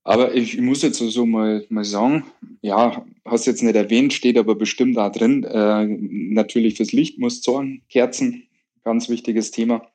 aber 0.03 0.33
ich, 0.33 0.55
ich, 0.55 0.61
muss 0.61 0.81
jetzt 0.81 0.97
so 0.97 1.25
mal, 1.25 1.65
mal 1.69 1.83
sagen, 1.83 2.25
ja, 2.61 3.05
hast 3.25 3.45
jetzt 3.45 3.61
nicht 3.61 3.75
erwähnt, 3.75 4.13
steht 4.13 4.37
aber 4.37 4.55
bestimmt 4.55 4.97
da 4.97 5.09
drin. 5.09 5.43
Äh, 5.43 5.85
natürlich 5.85 6.77
fürs 6.77 6.91
Licht 6.91 7.19
muss 7.19 7.41
zorn, 7.41 7.83
Kerzen, 7.89 8.47
ganz 8.83 9.09
wichtiges 9.09 9.51
Thema. 9.51 9.91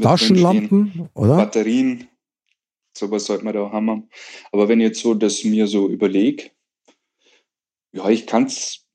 Taschenlampen, 0.00 1.08
oder? 1.14 1.36
Batterien, 1.36 2.06
sowas 2.96 3.24
sollte 3.24 3.44
man 3.44 3.54
da 3.54 3.72
haben. 3.72 4.08
Aber 4.52 4.68
wenn 4.68 4.80
ich 4.80 4.88
jetzt 4.88 5.00
so 5.00 5.14
das 5.14 5.42
mir 5.42 5.66
so 5.66 5.88
überlege, 5.88 6.50
ja, 7.92 8.08
ich 8.08 8.26
kann 8.26 8.44
es 8.44 8.86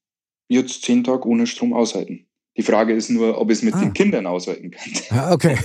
jetzt 0.48 0.84
zehn 0.84 1.04
Tage 1.04 1.28
ohne 1.28 1.48
Strom 1.48 1.74
aushalten. 1.74 2.28
Die 2.58 2.64
Frage 2.64 2.94
ist 2.94 3.10
nur, 3.10 3.40
ob 3.40 3.52
ich 3.52 3.58
es 3.58 3.64
mit 3.64 3.74
ah. 3.74 3.80
den 3.82 3.94
Kindern 3.94 4.26
aushalten 4.28 4.72
kann. 4.72 4.92
Ah, 5.10 5.34
okay. 5.34 5.58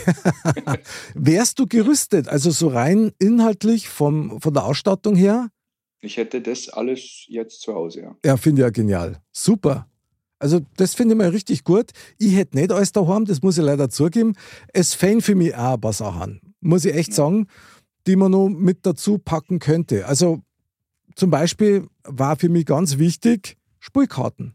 Wärst 1.15 1.59
du 1.59 1.67
gerüstet, 1.67 2.29
also 2.29 2.51
so 2.51 2.69
rein 2.69 3.13
inhaltlich 3.19 3.89
vom, 3.89 4.41
von 4.41 4.53
der 4.53 4.65
Ausstattung 4.65 5.15
her? 5.15 5.51
Ich 6.01 6.17
hätte 6.17 6.41
das 6.41 6.69
alles 6.69 7.25
jetzt 7.29 7.61
zu 7.61 7.75
Hause, 7.75 8.01
ja. 8.01 8.17
Ja, 8.25 8.37
finde 8.37 8.63
ich 8.63 8.65
ja 8.65 8.71
genial. 8.71 9.19
Super. 9.31 9.87
Also, 10.39 10.61
das 10.77 10.95
finde 10.95 11.15
ich 11.15 11.19
mal 11.19 11.29
richtig 11.29 11.65
gut. 11.65 11.91
Ich 12.19 12.35
hätte 12.35 12.57
nicht 12.57 12.73
alles 12.73 12.93
daheim, 12.93 13.27
das 13.27 13.43
muss 13.43 13.59
ich 13.59 13.65
leider 13.65 13.91
zugeben. 13.91 14.35
Es 14.73 14.95
fängt 14.95 15.23
für 15.23 15.35
mich 15.35 15.55
auch 15.55 15.75
ein 15.75 15.81
paar 15.81 15.93
Sachen, 15.93 16.41
muss 16.61 16.87
ich 16.87 16.95
echt 16.95 17.13
sagen, 17.13 17.47
die 18.07 18.17
man 18.17 18.33
noch 18.33 18.49
mit 18.49 18.87
dazu 18.87 19.19
packen 19.19 19.59
könnte. 19.59 20.07
Also, 20.07 20.41
zum 21.15 21.31
Beispiel 21.31 21.87
war 22.05 22.37
für 22.37 22.49
mich 22.49 22.65
ganz 22.65 22.97
wichtig 22.97 23.59
Spielkarten 23.79 24.55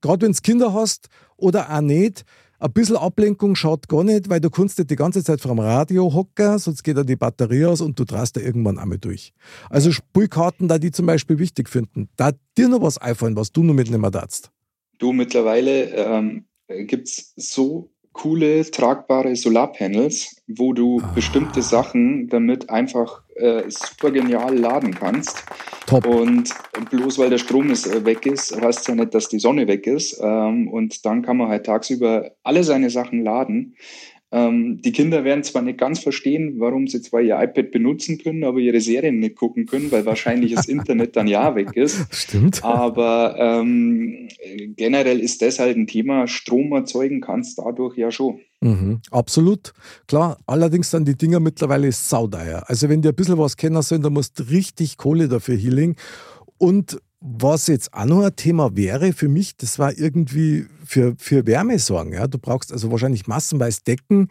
gerade 0.00 0.26
wenn 0.26 0.32
du 0.32 0.40
Kinder 0.40 0.72
hast 0.72 1.08
oder 1.36 1.70
auch 1.70 1.80
nicht, 1.80 2.24
ein 2.60 2.72
bisschen 2.72 2.96
Ablenkung 2.96 3.54
schaut 3.54 3.88
gar 3.88 4.02
nicht, 4.02 4.28
weil 4.28 4.40
du 4.40 4.50
kannst 4.50 4.78
nicht 4.78 4.90
die 4.90 4.96
ganze 4.96 5.22
Zeit 5.22 5.40
vor 5.40 5.54
dem 5.54 5.60
Radio 5.60 6.12
hocken, 6.12 6.58
sonst 6.58 6.82
geht 6.82 6.96
da 6.96 7.04
die 7.04 7.16
Batterie 7.16 7.66
aus 7.66 7.80
und 7.80 7.98
du 7.98 8.04
drast 8.04 8.36
da 8.36 8.40
irgendwann 8.40 8.78
einmal 8.78 8.98
durch. 8.98 9.32
Also 9.70 9.92
Spielkarten, 9.92 10.66
da 10.66 10.78
die 10.78 10.90
zum 10.90 11.06
Beispiel 11.06 11.38
wichtig 11.38 11.68
finden. 11.68 12.08
Da 12.16 12.32
dir 12.56 12.68
noch 12.68 12.82
was 12.82 12.98
einfallen, 12.98 13.36
was 13.36 13.52
du 13.52 13.62
noch 13.62 13.74
mitnehmen 13.74 14.10
darfst. 14.10 14.50
Du, 14.98 15.12
mittlerweile 15.12 15.84
ähm, 15.90 16.46
gibt 16.66 17.06
es 17.06 17.32
so 17.36 17.92
coole, 18.12 18.68
tragbare 18.68 19.36
Solarpanels, 19.36 20.42
wo 20.48 20.72
du 20.72 21.00
ah. 21.00 21.12
bestimmte 21.14 21.62
Sachen 21.62 22.28
damit 22.28 22.68
einfach 22.70 23.22
äh, 23.38 23.64
super 23.68 24.10
genial 24.10 24.56
laden 24.56 24.94
kannst. 24.94 25.44
Top. 25.86 26.06
Und 26.06 26.50
bloß 26.90 27.18
weil 27.18 27.30
der 27.30 27.38
Strom 27.38 27.70
ist, 27.70 27.86
äh, 27.86 28.04
weg 28.04 28.26
ist, 28.26 28.60
heißt 28.60 28.80
es 28.80 28.86
ja 28.86 28.94
nicht, 28.94 29.14
dass 29.14 29.28
die 29.28 29.38
Sonne 29.38 29.66
weg 29.66 29.86
ist. 29.86 30.20
Ähm, 30.22 30.68
und 30.68 31.04
dann 31.06 31.22
kann 31.22 31.36
man 31.36 31.48
halt 31.48 31.66
tagsüber 31.66 32.32
alle 32.42 32.64
seine 32.64 32.90
Sachen 32.90 33.22
laden. 33.22 33.74
Ähm, 34.30 34.82
die 34.82 34.92
Kinder 34.92 35.24
werden 35.24 35.42
zwar 35.42 35.62
nicht 35.62 35.78
ganz 35.78 36.00
verstehen, 36.00 36.56
warum 36.58 36.86
sie 36.86 37.00
zwar 37.00 37.22
ihr 37.22 37.40
iPad 37.40 37.70
benutzen 37.70 38.18
können, 38.18 38.44
aber 38.44 38.58
ihre 38.58 38.80
Serien 38.80 39.20
nicht 39.20 39.36
gucken 39.36 39.64
können, 39.64 39.90
weil 39.90 40.04
wahrscheinlich 40.04 40.54
das 40.54 40.66
Internet 40.68 41.16
dann 41.16 41.28
ja 41.28 41.54
weg 41.54 41.74
ist. 41.74 42.06
Stimmt. 42.14 42.62
Aber 42.62 43.36
ähm, 43.38 44.28
generell 44.76 45.20
ist 45.20 45.40
das 45.40 45.58
halt 45.58 45.78
ein 45.78 45.86
Thema, 45.86 46.26
Strom 46.26 46.72
erzeugen 46.72 47.22
kannst 47.22 47.58
dadurch 47.58 47.96
ja 47.96 48.10
schon. 48.10 48.40
Mhm, 48.60 49.00
absolut. 49.10 49.72
Klar, 50.06 50.38
allerdings 50.46 50.90
dann 50.90 51.04
die 51.04 51.16
Dinger 51.16 51.40
mittlerweile 51.40 51.92
saudeier. 51.92 52.68
Also 52.68 52.88
wenn 52.88 53.02
die 53.02 53.08
ein 53.08 53.14
bisschen 53.14 53.38
was 53.38 53.56
kennen 53.56 53.80
sollen, 53.82 54.02
dann 54.02 54.12
musst 54.12 54.38
du 54.38 54.42
richtig 54.44 54.96
Kohle 54.96 55.28
dafür 55.28 55.56
healing. 55.56 55.96
Und 56.58 57.00
was 57.20 57.66
jetzt 57.68 57.92
auch 57.94 58.04
noch 58.04 58.24
ein 58.24 58.34
Thema 58.36 58.76
wäre 58.76 59.12
für 59.12 59.28
mich, 59.28 59.56
das 59.56 59.78
war 59.78 59.96
irgendwie 59.96 60.66
für, 60.84 61.14
für 61.18 61.46
Wärme 61.46 61.78
sorgen. 61.78 62.12
Ja? 62.12 62.26
Du 62.26 62.38
brauchst 62.38 62.72
also 62.72 62.90
wahrscheinlich 62.90 63.26
massenweise 63.26 63.80
Decken, 63.86 64.28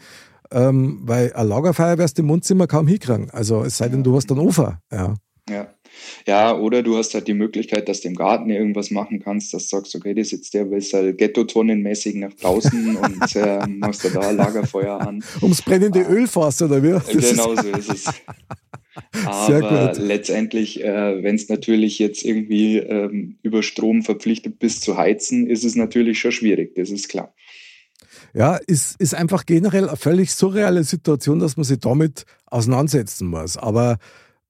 ähm, 0.51 1.01
weil 1.03 1.33
ein 1.33 1.47
Lagerfeuer 1.47 1.97
wirst 1.97 2.17
du 2.17 2.23
im 2.23 2.29
Wohnzimmer 2.29 2.67
kaum 2.67 2.87
hinkriegen. 2.87 3.29
Also 3.31 3.63
es 3.63 3.77
sei 3.77 3.89
denn, 3.89 4.03
du 4.03 4.15
hast 4.15 4.29
einen 4.31 4.39
Ofen. 4.39 4.77
Ja. 4.91 5.13
ja. 5.49 5.67
Ja, 6.25 6.55
oder 6.55 6.83
du 6.83 6.97
hast 6.97 7.13
halt 7.13 7.27
die 7.27 7.33
Möglichkeit, 7.33 7.89
dass 7.89 8.01
du 8.01 8.09
im 8.09 8.15
Garten 8.15 8.49
irgendwas 8.49 8.91
machen 8.91 9.21
kannst, 9.23 9.53
dass 9.53 9.63
du 9.63 9.77
sagst, 9.77 9.95
okay, 9.95 10.13
das 10.13 10.33
ist 10.33 10.53
der 10.53 10.67
halt 10.69 11.17
Ghetto-Tonnenmäßig 11.17 12.15
nach 12.15 12.33
draußen 12.33 12.97
und 12.97 13.35
äh, 13.35 13.67
machst 13.67 14.03
du 14.03 14.09
da 14.09 14.31
Lagerfeuer 14.31 14.99
an. 14.99 15.23
Ums 15.41 15.61
brennende 15.61 16.01
Öl 16.01 16.27
fährst, 16.27 16.61
oder 16.61 16.81
wie? 16.83 16.99
Genau 17.11 17.55
so 17.55 17.67
ist 17.67 17.89
es. 17.89 18.05
Aber 19.25 19.93
letztendlich, 19.93 20.83
äh, 20.83 21.23
wenn 21.23 21.35
es 21.35 21.49
natürlich 21.49 21.99
jetzt 21.99 22.23
irgendwie 22.23 22.77
ähm, 22.77 23.37
über 23.43 23.61
Strom 23.63 24.03
verpflichtet 24.03 24.59
bist 24.59 24.81
zu 24.81 24.97
heizen, 24.97 25.47
ist 25.47 25.63
es 25.63 25.75
natürlich 25.75 26.19
schon 26.19 26.31
schwierig, 26.31 26.75
das 26.75 26.89
ist 26.89 27.07
klar. 27.07 27.33
Ja, 28.33 28.57
ist, 28.67 28.99
ist 28.99 29.15
einfach 29.15 29.45
generell 29.45 29.87
eine 29.87 29.97
völlig 29.97 30.31
surreale 30.33 30.83
Situation, 30.83 31.39
dass 31.39 31.57
man 31.57 31.63
sich 31.63 31.79
damit 31.79 32.25
auseinandersetzen 32.45 33.27
muss. 33.27 33.57
Aber 33.57 33.97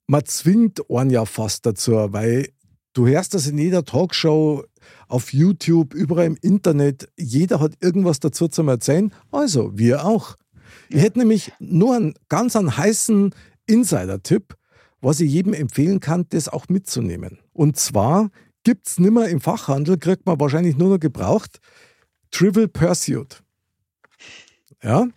man 0.08 0.26
zwingt 0.26 0.90
einen 0.90 1.10
ja 1.10 1.26
fast 1.26 1.66
dazu, 1.66 1.92
weil 1.92 2.50
du 2.94 3.08
hörst 3.08 3.34
das 3.34 3.48
in 3.48 3.58
jeder 3.58 3.86
Talkshow, 3.86 4.64
auf 5.08 5.34
YouTube, 5.34 5.94
überall 5.94 6.26
im 6.26 6.38
Internet. 6.42 7.10
Jeder 7.18 7.60
hat 7.60 7.74
irgendwas 7.82 8.20
dazu 8.20 8.48
zu 8.48 8.64
erzählen. 8.64 9.14
Also, 9.32 9.78
wir 9.78 10.06
auch. 10.06 10.36
Ich 10.90 11.02
hätte 11.02 11.20
nämlich 11.20 11.52
nur 11.60 11.96
einen 11.96 12.14
ganz 12.30 12.56
einen 12.56 12.78
heißen 12.78 13.34
Insider-Tipp, 13.68 14.56
was 15.02 15.20
ich 15.20 15.32
jedem 15.32 15.54
empfehlen 15.54 16.00
kann, 16.00 16.26
das 16.30 16.50
auch 16.50 16.70
mitzunehmen. 16.70 17.40
Und 17.54 17.78
zwar 17.78 18.30
gibt 18.64 18.88
es 18.88 19.00
nimmer 19.00 19.28
im 19.28 19.42
Fachhandel, 19.42 19.98
kriegt 19.98 20.26
man 20.26 20.40
wahrscheinlich 20.40 20.78
nur 20.78 20.90
noch 20.90 21.00
gebraucht, 21.00 21.60
Trivial 22.32 22.68
Pursuit. 22.68 23.44
Ja? 24.82 25.08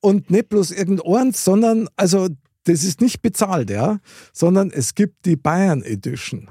Und 0.00 0.30
nicht 0.30 0.48
bloß 0.48 0.72
irgendeins, 0.72 1.44
sondern, 1.44 1.88
also 1.96 2.28
das 2.64 2.84
ist 2.84 3.00
nicht 3.00 3.22
bezahlt, 3.22 3.70
ja, 3.70 3.98
sondern 4.32 4.70
es 4.70 4.94
gibt 4.94 5.26
die 5.26 5.36
Bayern 5.36 5.82
Edition. 5.82 6.48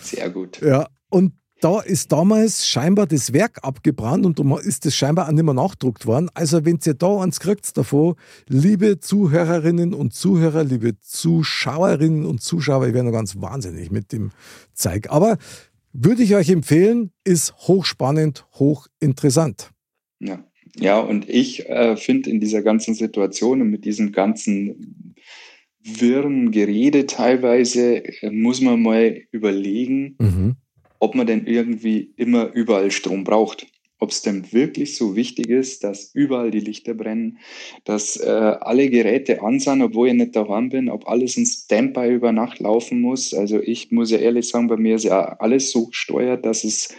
Sehr 0.00 0.30
gut. 0.30 0.60
Ja, 0.60 0.88
und 1.08 1.32
da 1.64 1.80
ist 1.80 2.12
damals 2.12 2.66
scheinbar 2.66 3.06
das 3.06 3.32
Werk 3.32 3.60
abgebrannt 3.62 4.26
und 4.38 4.60
ist 4.66 4.84
das 4.84 4.94
scheinbar 4.94 5.28
auch 5.28 5.32
nicht 5.32 5.44
mehr 5.44 5.54
nachgedruckt 5.54 6.04
worden. 6.04 6.28
Also 6.34 6.66
wenn 6.66 6.78
ihr 6.84 6.92
da 6.92 7.22
eins 7.22 7.40
kriegt 7.40 7.74
davon, 7.78 8.16
liebe 8.48 9.00
Zuhörerinnen 9.00 9.94
und 9.94 10.12
Zuhörer, 10.12 10.62
liebe 10.62 10.98
Zuschauerinnen 11.00 12.26
und 12.26 12.42
Zuschauer, 12.42 12.88
ich 12.88 12.92
wäre 12.92 13.04
noch 13.04 13.12
ganz 13.12 13.40
wahnsinnig 13.40 13.90
mit 13.90 14.12
dem 14.12 14.32
Zeig. 14.74 15.10
Aber 15.10 15.38
würde 15.94 16.22
ich 16.22 16.34
euch 16.34 16.50
empfehlen, 16.50 17.12
ist 17.24 17.54
hochspannend, 17.56 18.44
hochinteressant. 18.58 19.70
Ja, 20.18 20.44
ja 20.76 20.98
und 20.98 21.30
ich 21.30 21.66
äh, 21.66 21.96
finde 21.96 22.28
in 22.28 22.40
dieser 22.40 22.60
ganzen 22.60 22.94
Situation 22.94 23.62
und 23.62 23.70
mit 23.70 23.86
diesem 23.86 24.12
ganzen 24.12 25.13
wirren 25.84 26.50
Gerede 26.50 27.06
teilweise, 27.06 28.04
äh, 28.04 28.30
muss 28.30 28.60
man 28.60 28.82
mal 28.82 29.22
überlegen, 29.30 30.16
mhm 30.18 30.56
ob 31.04 31.14
man 31.14 31.26
denn 31.26 31.46
irgendwie 31.46 32.14
immer 32.16 32.50
überall 32.54 32.90
Strom 32.90 33.24
braucht. 33.24 33.66
Ob 33.98 34.10
es 34.10 34.22
denn 34.22 34.52
wirklich 34.52 34.96
so 34.96 35.16
wichtig 35.16 35.48
ist, 35.48 35.84
dass 35.84 36.14
überall 36.14 36.50
die 36.50 36.60
Lichter 36.60 36.94
brennen, 36.94 37.38
dass 37.84 38.16
äh, 38.16 38.28
alle 38.28 38.88
Geräte 38.88 39.42
an 39.42 39.60
sind, 39.60 39.82
obwohl 39.82 40.08
ich 40.08 40.14
nicht 40.14 40.34
daheim 40.34 40.70
bin, 40.70 40.88
ob 40.88 41.06
alles 41.06 41.36
in 41.36 41.44
Standby 41.44 42.10
über 42.10 42.32
Nacht 42.32 42.58
laufen 42.58 43.02
muss. 43.02 43.34
Also 43.34 43.60
ich 43.60 43.92
muss 43.92 44.10
ja 44.10 44.18
ehrlich 44.18 44.48
sagen, 44.48 44.68
bei 44.68 44.78
mir 44.78 44.96
ist 44.96 45.04
ja 45.04 45.36
alles 45.38 45.70
so 45.70 45.86
gesteuert, 45.88 46.44
dass 46.44 46.64
es 46.64 46.94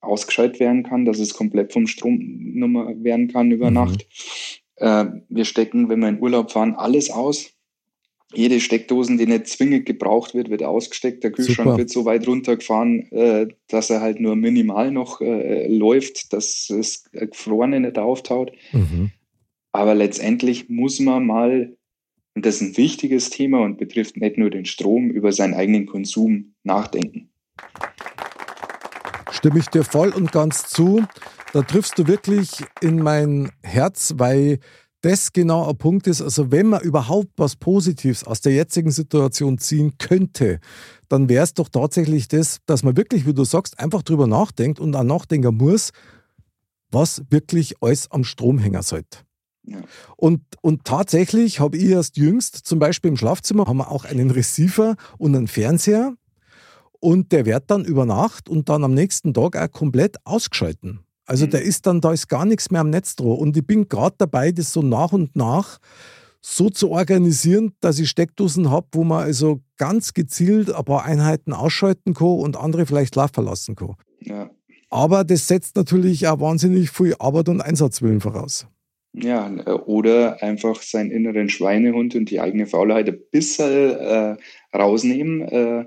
ausgeschaltet 0.00 0.58
werden 0.58 0.82
kann, 0.82 1.04
dass 1.04 1.18
es 1.18 1.34
komplett 1.34 1.72
vom 1.72 1.86
Stromnummer 1.86 2.94
werden 3.04 3.28
kann 3.28 3.50
über 3.50 3.68
mhm. 3.68 3.74
Nacht. 3.74 4.06
Äh, 4.76 5.04
wir 5.28 5.44
stecken, 5.44 5.90
wenn 5.90 6.00
wir 6.00 6.08
in 6.08 6.20
Urlaub 6.20 6.50
fahren, 6.50 6.74
alles 6.74 7.10
aus 7.10 7.52
jede 8.32 8.60
Steckdosen, 8.60 9.18
die 9.18 9.26
nicht 9.26 9.48
zwingend 9.48 9.86
gebraucht 9.86 10.34
wird, 10.34 10.50
wird 10.50 10.62
ausgesteckt. 10.62 11.24
Der 11.24 11.32
Kühlschrank 11.32 11.70
Super. 11.70 11.78
wird 11.78 11.90
so 11.90 12.04
weit 12.04 12.26
runtergefahren, 12.26 13.10
äh, 13.12 13.48
dass 13.68 13.90
er 13.90 14.00
halt 14.00 14.20
nur 14.20 14.36
minimal 14.36 14.90
noch 14.90 15.20
äh, 15.20 15.66
läuft, 15.66 16.32
dass 16.32 16.66
das 16.68 17.04
Gefrorene 17.12 17.80
nicht 17.80 17.98
auftaut. 17.98 18.52
Mhm. 18.72 19.10
Aber 19.72 19.94
letztendlich 19.94 20.68
muss 20.68 21.00
man 21.00 21.26
mal, 21.26 21.76
und 22.34 22.46
das 22.46 22.56
ist 22.56 22.62
ein 22.62 22.76
wichtiges 22.76 23.30
Thema 23.30 23.60
und 23.60 23.78
betrifft 23.78 24.16
nicht 24.16 24.38
nur 24.38 24.50
den 24.50 24.64
Strom, 24.64 25.10
über 25.10 25.32
seinen 25.32 25.54
eigenen 25.54 25.86
Konsum 25.86 26.54
nachdenken. 26.62 27.30
Stimme 29.30 29.58
ich 29.58 29.66
dir 29.66 29.84
voll 29.84 30.10
und 30.10 30.32
ganz 30.32 30.68
zu. 30.68 31.04
Da 31.52 31.62
triffst 31.62 31.98
du 31.98 32.06
wirklich 32.06 32.50
in 32.80 33.02
mein 33.02 33.50
Herz, 33.62 34.14
weil 34.18 34.60
das 35.02 35.32
genau 35.32 35.68
ein 35.68 35.76
Punkt 35.76 36.06
ist, 36.06 36.20
also 36.20 36.50
wenn 36.50 36.66
man 36.68 36.82
überhaupt 36.82 37.30
was 37.36 37.56
Positives 37.56 38.24
aus 38.24 38.40
der 38.40 38.52
jetzigen 38.52 38.90
Situation 38.90 39.58
ziehen 39.58 39.94
könnte, 39.98 40.60
dann 41.08 41.28
wäre 41.28 41.44
es 41.44 41.54
doch 41.54 41.68
tatsächlich 41.68 42.28
das, 42.28 42.58
dass 42.66 42.82
man 42.82 42.96
wirklich, 42.96 43.26
wie 43.26 43.34
du 43.34 43.44
sagst, 43.44 43.78
einfach 43.78 44.02
drüber 44.02 44.26
nachdenkt 44.26 44.78
und 44.78 44.94
auch 44.94 45.02
nachdenken 45.02 45.56
muss, 45.56 45.90
was 46.90 47.22
wirklich 47.30 47.82
alles 47.82 48.10
am 48.10 48.24
Strom 48.24 48.58
hängen 48.58 48.82
sollte. 48.82 49.18
Ja. 49.64 49.78
Und, 50.16 50.42
und 50.62 50.84
tatsächlich 50.84 51.60
habe 51.60 51.76
ich 51.76 51.90
erst 51.90 52.16
jüngst, 52.16 52.56
zum 52.56 52.78
Beispiel 52.78 53.10
im 53.10 53.16
Schlafzimmer, 53.16 53.66
haben 53.66 53.78
wir 53.78 53.90
auch 53.90 54.04
einen 54.04 54.30
Receiver 54.30 54.96
und 55.18 55.36
einen 55.36 55.48
Fernseher 55.48 56.14
und 56.98 57.32
der 57.32 57.46
wird 57.46 57.70
dann 57.70 57.84
über 57.84 58.04
Nacht 58.04 58.48
und 58.48 58.68
dann 58.68 58.84
am 58.84 58.94
nächsten 58.94 59.32
Tag 59.32 59.56
auch 59.56 59.70
komplett 59.70 60.16
ausgeschalten. 60.24 61.00
Also 61.30 61.46
mhm. 61.46 61.50
der 61.50 61.62
ist 61.62 61.86
dann, 61.86 62.00
da 62.00 62.12
ist 62.12 62.28
gar 62.28 62.44
nichts 62.44 62.72
mehr 62.72 62.80
am 62.80 62.90
Netz 62.90 63.14
drauf. 63.14 63.38
Und 63.38 63.56
ich 63.56 63.64
bin 63.64 63.88
gerade 63.88 64.16
dabei, 64.18 64.50
das 64.50 64.72
so 64.72 64.82
nach 64.82 65.12
und 65.12 65.36
nach 65.36 65.78
so 66.40 66.70
zu 66.70 66.90
organisieren, 66.90 67.72
dass 67.80 68.00
ich 68.00 68.10
Steckdosen 68.10 68.68
habe, 68.68 68.88
wo 68.92 69.04
man 69.04 69.22
also 69.22 69.60
ganz 69.76 70.12
gezielt 70.12 70.74
ein 70.74 70.84
paar 70.84 71.04
Einheiten 71.04 71.52
ausschalten 71.52 72.14
kann 72.14 72.26
und 72.26 72.56
andere 72.56 72.84
vielleicht 72.84 73.14
laufen 73.14 73.44
lassen 73.44 73.76
kann. 73.76 73.94
Ja. 74.18 74.50
Aber 74.88 75.22
das 75.22 75.46
setzt 75.46 75.76
natürlich 75.76 76.26
auch 76.26 76.40
wahnsinnig 76.40 76.90
viel 76.90 77.14
Arbeit 77.20 77.48
und 77.48 77.60
Einsatzwillen 77.60 78.20
voraus. 78.20 78.66
Ja, 79.12 79.48
oder 79.86 80.42
einfach 80.42 80.82
seinen 80.82 81.12
inneren 81.12 81.48
Schweinehund 81.48 82.16
und 82.16 82.28
die 82.30 82.40
eigene 82.40 82.66
Faulheit 82.66 83.08
ein 83.08 83.20
bisschen 83.30 83.92
äh, 83.92 84.36
rausnehmen. 84.74 85.42
Äh, 85.42 85.84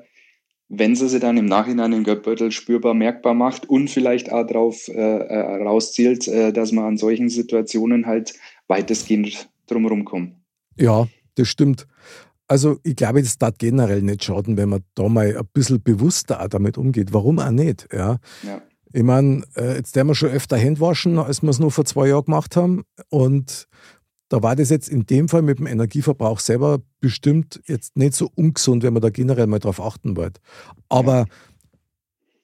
wenn 0.70 0.96
sie 0.96 1.08
sie 1.10 1.20
dann 1.20 1.38
im 1.38 1.46
Nachhinein 1.46 1.94
im 1.94 2.04
Geldbeutel 2.04 2.52
spürbar 2.52 2.94
merkbar 2.94 3.34
macht 3.34 3.68
und 3.70 3.90
vielleicht 3.90 4.32
auch 4.32 4.46
darauf 4.46 4.88
äh, 4.88 4.94
äh, 4.94 5.64
rauszielt, 5.64 6.28
äh, 6.28 6.52
dass 6.52 6.72
man 6.72 6.86
an 6.86 6.98
solchen 6.98 7.30
Situationen 7.30 8.06
halt 8.06 8.34
weitestgehend 8.68 9.50
drumherum 9.68 10.06
kommt. 10.06 10.36
Ja, 10.78 11.08
das 11.36 11.48
stimmt. 11.48 11.88
Also 12.48 12.78
ich 12.84 12.96
glaube, 12.96 13.22
das 13.22 13.38
darf 13.38 13.56
generell 13.58 14.02
nicht 14.02 14.24
schaden, 14.24 14.58
wenn 14.58 14.70
man 14.70 14.84
da 14.96 15.08
mal 15.08 15.38
ein 15.38 15.48
bisschen 15.54 15.82
bewusster 15.82 16.46
damit 16.50 16.78
umgeht. 16.78 17.14
Warum 17.14 17.40
auch 17.40 17.52
nicht? 17.52 17.88
Ja. 17.92 18.18
ja. 18.44 18.62
Ich 18.92 19.04
meine, 19.04 19.44
äh, 19.56 19.76
jetzt 19.78 19.96
werden 19.96 20.10
wir 20.10 20.16
schon 20.16 20.30
öfter 20.30 20.58
Hände 20.58 20.82
waschen, 20.82 21.18
als 21.18 21.42
wir 21.42 21.50
es 21.50 21.60
nur 21.60 21.72
vor 21.72 21.86
zwei 21.86 22.08
Jahren 22.10 22.26
gemacht 22.26 22.56
haben. 22.56 22.84
Und 23.10 23.68
da 24.34 24.42
war 24.42 24.56
das 24.56 24.72
jetzt 24.72 24.90
in 24.90 25.06
dem 25.06 25.30
Fall 25.30 25.44
mit 25.44 25.60
dem 25.60 25.68
Energieverbrauch 25.68 26.40
selber 26.40 26.80
bestimmt 27.00 27.62
jetzt 27.68 27.96
nicht 27.96 28.16
so 28.16 28.32
ungesund, 28.34 28.82
wenn 28.82 28.92
man 28.92 29.04
da 29.04 29.12
generell 29.12 29.46
mal 29.46 29.60
drauf 29.60 29.80
achten 29.80 30.18
wollte. 30.18 30.42
Aber 30.90 31.28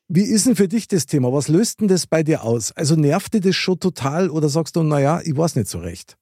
wie 0.08 0.21
ist 0.21 0.45
denn 0.45 0.56
für 0.56 0.67
dich 0.67 0.88
das 0.88 1.08
Thema? 1.08 1.34
Was 1.34 1.47
löst 1.47 1.82
denn 1.82 1.88
das 1.88 2.06
bei 2.06 2.21
dir 2.21 2.43
aus? 2.43 2.71
Also 2.73 2.95
nervt 2.95 3.34
dir 3.34 3.41
das 3.41 3.56
schon 3.56 3.80
total 3.80 4.30
oder 4.30 4.49
sagst 4.49 4.75
du, 4.75 4.84
naja, 4.84 5.19
ich 5.23 5.36
weiß 5.36 5.56
nicht 5.56 5.67
so 5.67 5.80
recht? 5.80 6.15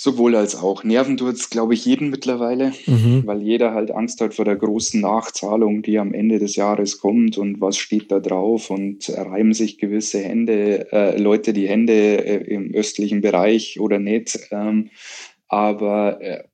Sowohl 0.00 0.36
als 0.36 0.54
auch. 0.54 0.84
Nerven 0.84 1.16
tut 1.16 1.34
es, 1.34 1.50
glaube 1.50 1.74
ich, 1.74 1.84
jeden 1.84 2.08
mittlerweile, 2.08 2.72
mhm. 2.86 3.22
weil 3.26 3.42
jeder 3.42 3.74
halt 3.74 3.90
Angst 3.90 4.20
hat 4.20 4.32
vor 4.32 4.44
der 4.44 4.54
großen 4.54 5.00
Nachzahlung, 5.00 5.82
die 5.82 5.98
am 5.98 6.14
Ende 6.14 6.38
des 6.38 6.54
Jahres 6.54 7.00
kommt 7.00 7.36
und 7.36 7.60
was 7.60 7.78
steht 7.78 8.12
da 8.12 8.20
drauf 8.20 8.70
und 8.70 9.10
reiben 9.10 9.54
sich 9.54 9.76
gewisse 9.76 10.20
Hände, 10.20 10.86
äh, 10.92 11.20
Leute 11.20 11.52
die 11.52 11.68
Hände 11.68 11.92
äh, 11.92 12.54
im 12.54 12.72
östlichen 12.72 13.22
Bereich 13.22 13.80
oder 13.80 13.98
nicht. 13.98 14.38
Ähm, 14.52 14.90
aber 15.48 16.20
äh, 16.20 16.44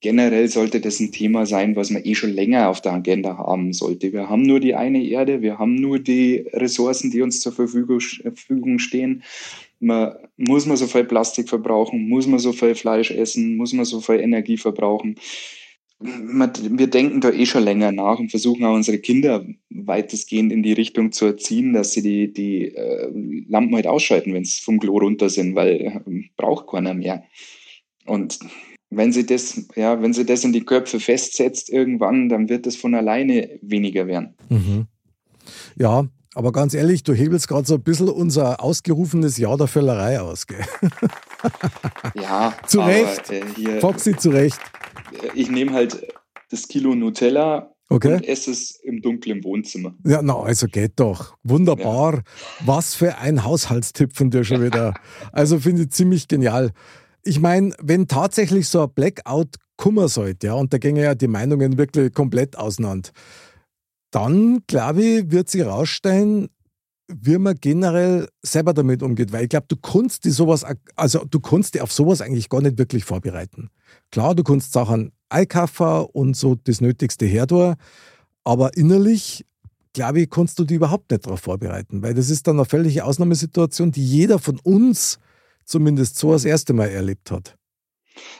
generell 0.00 0.48
sollte 0.48 0.80
das 0.80 0.98
ein 0.98 1.12
Thema 1.12 1.44
sein, 1.44 1.76
was 1.76 1.90
man 1.90 2.02
eh 2.02 2.14
schon 2.14 2.32
länger 2.32 2.70
auf 2.70 2.80
der 2.80 2.94
Agenda 2.94 3.36
haben 3.36 3.74
sollte. 3.74 4.14
Wir 4.14 4.30
haben 4.30 4.42
nur 4.42 4.60
die 4.60 4.74
eine 4.74 5.04
Erde, 5.04 5.42
wir 5.42 5.58
haben 5.58 5.74
nur 5.74 5.98
die 5.98 6.46
Ressourcen, 6.52 7.10
die 7.10 7.20
uns 7.20 7.40
zur 7.40 7.52
Verfügung, 7.52 8.00
Verfügung 8.00 8.78
stehen 8.78 9.22
man, 9.80 10.14
muss 10.36 10.66
man 10.66 10.76
so 10.76 10.86
viel 10.86 11.04
Plastik 11.04 11.48
verbrauchen? 11.48 12.08
Muss 12.08 12.26
man 12.26 12.38
so 12.38 12.52
viel 12.52 12.74
Fleisch 12.74 13.10
essen? 13.10 13.56
Muss 13.56 13.72
man 13.72 13.84
so 13.84 14.00
viel 14.00 14.20
Energie 14.20 14.56
verbrauchen? 14.56 15.16
wir 15.98 16.88
denken 16.88 17.20
da 17.22 17.30
eh 17.30 17.46
schon 17.46 17.64
länger 17.64 17.90
nach 17.90 18.18
und 18.18 18.30
versuchen 18.30 18.64
auch 18.64 18.74
unsere 18.74 18.98
Kinder 18.98 19.46
weitestgehend 19.70 20.52
in 20.52 20.62
die 20.62 20.74
Richtung 20.74 21.12
zu 21.12 21.24
erziehen, 21.24 21.72
dass 21.72 21.92
sie 21.92 22.02
die, 22.02 22.32
die 22.32 22.74
äh, 22.74 23.10
Lampen 23.48 23.74
halt 23.74 23.86
ausschalten, 23.86 24.34
wenn 24.34 24.44
sie 24.44 24.60
vom 24.60 24.78
Klo 24.78 24.98
runter 24.98 25.30
sind, 25.30 25.54
weil 25.54 25.80
äh, 25.80 26.00
braucht 26.36 26.66
keiner 26.66 26.92
mehr. 26.92 27.24
Und 28.04 28.38
wenn 28.90 29.12
sie 29.12 29.24
das, 29.24 29.66
ja, 29.74 30.02
wenn 30.02 30.12
sie 30.12 30.26
das 30.26 30.44
in 30.44 30.52
die 30.52 30.64
Köpfe 30.64 31.00
festsetzt 31.00 31.70
irgendwann, 31.70 32.28
dann 32.28 32.48
wird 32.50 32.66
das 32.66 32.76
von 32.76 32.94
alleine 32.94 33.58
weniger 33.62 34.06
werden. 34.06 34.34
Mhm. 34.50 34.86
Ja, 35.78 36.08
aber 36.36 36.52
ganz 36.52 36.74
ehrlich, 36.74 37.02
du 37.02 37.14
hebelst 37.14 37.48
gerade 37.48 37.66
so 37.66 37.76
ein 37.76 37.82
bisschen 37.82 38.10
unser 38.10 38.62
ausgerufenes 38.62 39.38
Jahr 39.38 39.56
der 39.56 39.68
Völlerei 39.68 40.20
aus. 40.20 40.46
Gell? 40.46 40.64
Ja, 42.14 42.54
zu 42.66 42.80
Recht. 42.80 43.30
Äh, 43.30 43.42
hier, 43.54 43.80
Foxy, 43.80 44.16
zu 44.16 44.30
Recht. 44.30 44.58
Äh, 45.12 45.28
ich 45.34 45.48
nehme 45.48 45.72
halt 45.72 46.06
das 46.50 46.66
Kilo 46.66 46.94
Nutella 46.94 47.72
okay. 47.88 48.14
und 48.14 48.28
esse 48.28 48.50
es 48.50 48.80
im 48.82 49.00
dunklen 49.00 49.44
Wohnzimmer. 49.44 49.94
Ja, 50.04 50.22
na, 50.22 50.38
also 50.40 50.66
geht 50.66 50.94
doch. 50.96 51.36
Wunderbar. 51.42 52.14
Ja. 52.14 52.22
Was 52.64 52.94
für 52.94 53.16
ein 53.18 53.44
Haushaltstipp 53.44 54.16
von 54.16 54.30
dir 54.30 54.44
schon 54.44 54.62
wieder. 54.62 54.94
Also 55.32 55.60
finde 55.60 55.82
ich 55.82 55.90
ziemlich 55.90 56.26
genial. 56.26 56.72
ich 57.22 57.38
meine, 57.40 57.74
wenn 57.80 58.08
tatsächlich 58.08 58.68
so 58.68 58.82
ein 58.82 58.90
Blackout 58.92 59.56
kommen 59.76 60.08
sollte, 60.08 60.48
ja, 60.48 60.54
und 60.54 60.72
da 60.72 60.78
gingen 60.78 61.02
ja 61.02 61.14
die 61.14 61.28
Meinungen 61.28 61.78
wirklich 61.78 62.12
komplett 62.12 62.58
auseinander, 62.58 63.10
dann 64.10 64.62
glaube 64.66 65.02
ich, 65.02 65.30
wird 65.30 65.48
sich 65.48 65.62
herausstellen, 65.62 66.48
wie 67.08 67.38
man 67.38 67.56
generell 67.60 68.28
selber 68.42 68.74
damit 68.74 69.02
umgeht. 69.02 69.32
Weil 69.32 69.44
ich 69.44 69.48
glaube, 69.48 69.66
du 69.68 69.76
kannst 69.76 70.24
die 70.24 70.30
sowas, 70.30 70.64
also 70.96 71.24
du 71.24 71.40
kannst 71.40 71.74
dich 71.74 71.82
auf 71.82 71.92
sowas 71.92 72.20
eigentlich 72.20 72.48
gar 72.48 72.60
nicht 72.60 72.78
wirklich 72.78 73.04
vorbereiten. 73.04 73.70
Klar, 74.10 74.34
du 74.34 74.42
kannst 74.42 74.72
Sachen 74.72 75.12
einkaufen 75.28 76.06
und 76.12 76.36
so 76.36 76.54
das 76.54 76.80
Nötigste 76.80 77.26
herdurch, 77.26 77.76
aber 78.44 78.76
innerlich, 78.76 79.44
glaube 79.92 80.20
ich, 80.20 80.30
kannst 80.30 80.58
du 80.58 80.64
dich 80.64 80.76
überhaupt 80.76 81.10
nicht 81.10 81.26
darauf 81.26 81.40
vorbereiten, 81.40 82.02
weil 82.02 82.14
das 82.14 82.30
ist 82.30 82.46
dann 82.46 82.56
eine 82.56 82.64
völlige 82.64 83.04
Ausnahmesituation, 83.04 83.90
die 83.92 84.04
jeder 84.04 84.38
von 84.38 84.58
uns 84.60 85.18
zumindest 85.64 86.18
so 86.18 86.32
das 86.32 86.44
erste 86.44 86.72
Mal 86.72 86.88
erlebt 86.88 87.30
hat. 87.30 87.56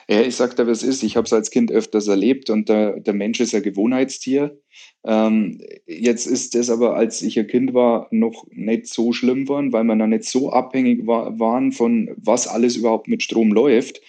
Ja, 0.09 0.21
ich 0.21 0.37
sag 0.37 0.57
dir, 0.57 0.67
was 0.67 0.83
ist. 0.83 1.03
Ich 1.03 1.17
habe 1.17 1.27
es 1.27 1.33
als 1.33 1.51
Kind 1.51 1.71
öfters 1.71 2.07
erlebt 2.09 2.51
und 2.51 2.69
der, 2.69 3.01
der 3.01 3.15
Mensch 3.15 3.41
ist 3.41 3.55
ein 3.55 3.63
Gewohnheitstier. 3.63 4.61
Ähm, 5.05 5.61
jetzt 5.87 6.27
ist 6.27 6.55
das 6.55 6.71
aber, 6.71 6.97
als 6.97 7.23
ich 7.23 7.39
ein 7.39 7.47
Kind 7.47 7.75
war, 7.75 8.09
noch 8.11 8.47
nicht 8.51 8.87
so 8.87 9.13
schlimm 9.13 9.45
geworden, 9.45 9.73
weil 9.73 9.85
man 9.85 9.99
noch 9.99 10.07
nicht 10.07 10.25
so 10.25 10.51
abhängig 10.51 11.07
war, 11.07 11.39
waren 11.39 11.73
von 11.73 12.11
was 12.17 12.47
alles 12.47 12.77
überhaupt 12.77 13.09
mit 13.09 13.23
Strom 13.23 13.53
läuft. 13.53 14.01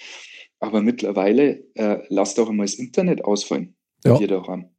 Aber 0.60 0.82
mittlerweile 0.82 1.64
äh, 1.76 2.00
lass 2.10 2.36
doch 2.36 2.50
einmal 2.50 2.66
das 2.66 2.76
Internet 2.76 3.24
ausfallen. 3.24 3.76
Ja. 4.04 4.20
Wir 4.20 4.28
doch 4.28 4.50
an. 4.50 4.70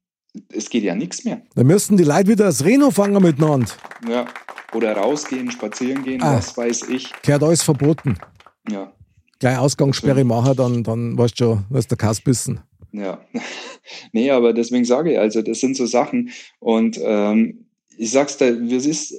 Es 0.52 0.70
geht 0.70 0.84
ja 0.84 0.94
nichts 0.94 1.24
mehr. 1.24 1.42
Da 1.54 1.64
müssten 1.64 1.96
die 1.96 2.04
Leute 2.04 2.28
wieder 2.28 2.44
das 2.44 2.64
Reno 2.64 2.90
fangen 2.90 3.22
miteinander. 3.22 3.72
Ja. 4.08 4.26
Oder 4.74 4.92
rausgehen, 4.92 5.50
spazieren 5.50 6.04
gehen, 6.04 6.22
ah, 6.22 6.36
was 6.36 6.56
weiß 6.56 6.88
ich. 6.90 7.10
Gehört 7.22 7.42
alles 7.42 7.62
verboten. 7.62 8.18
Ja. 8.70 8.92
Gleich 9.38 9.58
Ausgangssperre 9.58 10.24
machen, 10.24 10.56
dann, 10.56 10.82
dann 10.82 11.16
weißt 11.16 11.38
du 11.40 11.44
schon, 11.44 11.64
was 11.70 11.86
der 11.86 11.96
Kass 11.96 12.20
bissen. 12.20 12.60
Ja. 12.92 13.20
nee, 14.12 14.30
aber 14.30 14.52
deswegen 14.52 14.84
sage 14.84 15.12
ich, 15.12 15.18
also 15.18 15.42
das 15.42 15.60
sind 15.60 15.76
so 15.76 15.86
Sachen. 15.86 16.30
Und 16.58 16.98
ähm, 17.02 17.66
ich 17.96 18.10
sag's 18.10 18.36
dir, 18.36 18.60
es 18.72 18.86
ist, 18.86 19.14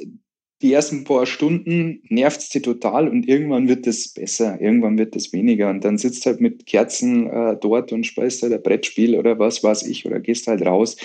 die 0.62 0.74
ersten 0.74 1.06
paar 1.06 1.26
Stunden 1.26 2.02
nervt 2.10 2.42
es 2.42 2.50
dir 2.50 2.62
total 2.62 3.08
und 3.08 3.28
irgendwann 3.28 3.70
wird 3.70 3.88
es 3.88 4.14
besser, 4.14 4.60
irgendwann 4.60 4.98
wird 4.98 5.16
es 5.16 5.32
weniger. 5.32 5.70
Und 5.70 5.86
dann 5.86 5.98
sitzt 5.98 6.26
halt 6.26 6.42
mit 6.42 6.66
Kerzen 6.66 7.28
äh, 7.30 7.58
dort 7.60 7.94
und 7.94 8.06
speist 8.06 8.44
halt 8.44 8.54
ein 8.54 8.62
Brettspiel 8.62 9.16
oder 9.16 9.40
was 9.40 9.64
weiß 9.64 9.84
ich 9.84 10.06
oder 10.06 10.20
gehst 10.20 10.48
halt 10.48 10.66
raus. 10.66 10.98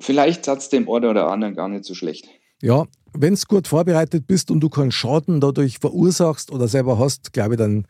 Vielleicht 0.00 0.48
hat 0.48 0.58
es 0.58 0.68
dem 0.68 0.88
einen 0.88 1.06
oder 1.06 1.28
anderen 1.28 1.54
gar 1.54 1.68
nicht 1.68 1.84
so 1.84 1.94
schlecht. 1.94 2.28
Ja, 2.62 2.86
wenn 3.12 3.34
du 3.34 3.40
gut 3.48 3.68
vorbereitet 3.68 4.26
bist 4.26 4.50
und 4.50 4.60
du 4.60 4.68
keinen 4.68 4.92
Schaden 4.92 5.40
dadurch 5.40 5.78
verursachst 5.78 6.50
oder 6.50 6.68
selber 6.68 6.98
hast, 6.98 7.32
glaube 7.32 7.54
ich, 7.54 7.58
dann 7.58 7.86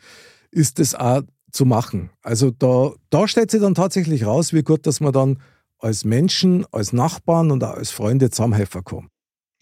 ist 0.50 0.78
das 0.78 0.94
auch 0.94 1.22
zu 1.50 1.64
machen. 1.64 2.11
Also 2.22 2.50
da, 2.50 2.92
da 3.11 3.28
stellt 3.28 3.50
sich 3.50 3.61
dann 3.61 3.74
tatsächlich 3.74 4.26
raus, 4.26 4.52
wie 4.52 4.62
gut, 4.62 4.87
dass 4.87 5.00
man 5.00 5.12
dann 5.12 5.38
als 5.78 6.04
Menschen, 6.04 6.66
als 6.72 6.92
Nachbarn 6.92 7.50
und 7.50 7.62
auch 7.64 7.74
als 7.74 7.90
Freunde 7.90 8.31
zusammenhelfen 8.31 8.85
kann. 8.85 9.09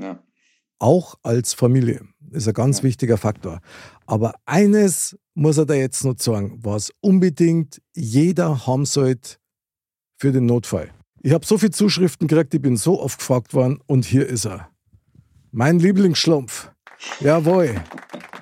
Ja. 0.00 0.22
Auch 0.78 1.14
als 1.22 1.54
Familie. 1.54 2.02
Das 2.20 2.42
ist 2.42 2.48
ein 2.48 2.54
ganz 2.54 2.78
ja. 2.78 2.84
wichtiger 2.84 3.18
Faktor. 3.18 3.60
Aber 4.06 4.34
eines 4.44 5.16
muss 5.34 5.58
er 5.58 5.66
da 5.66 5.74
jetzt 5.74 6.04
noch 6.04 6.18
sagen, 6.18 6.58
was 6.62 6.90
unbedingt 7.00 7.80
jeder 7.94 8.66
haben 8.66 8.86
sollte 8.86 9.36
für 10.18 10.32
den 10.32 10.46
Notfall. 10.46 10.90
Ich 11.22 11.32
habe 11.32 11.46
so 11.46 11.58
viele 11.58 11.72
Zuschriften 11.72 12.28
gekriegt, 12.28 12.54
ich 12.54 12.62
bin 12.62 12.76
so 12.76 13.00
oft 13.00 13.18
gefragt 13.18 13.54
worden 13.54 13.80
und 13.86 14.04
hier 14.04 14.26
ist 14.26 14.46
er. 14.46 14.70
Mein 15.58 15.78
Lieblingsschlumpf. 15.78 16.68
Jawohl. 17.18 17.76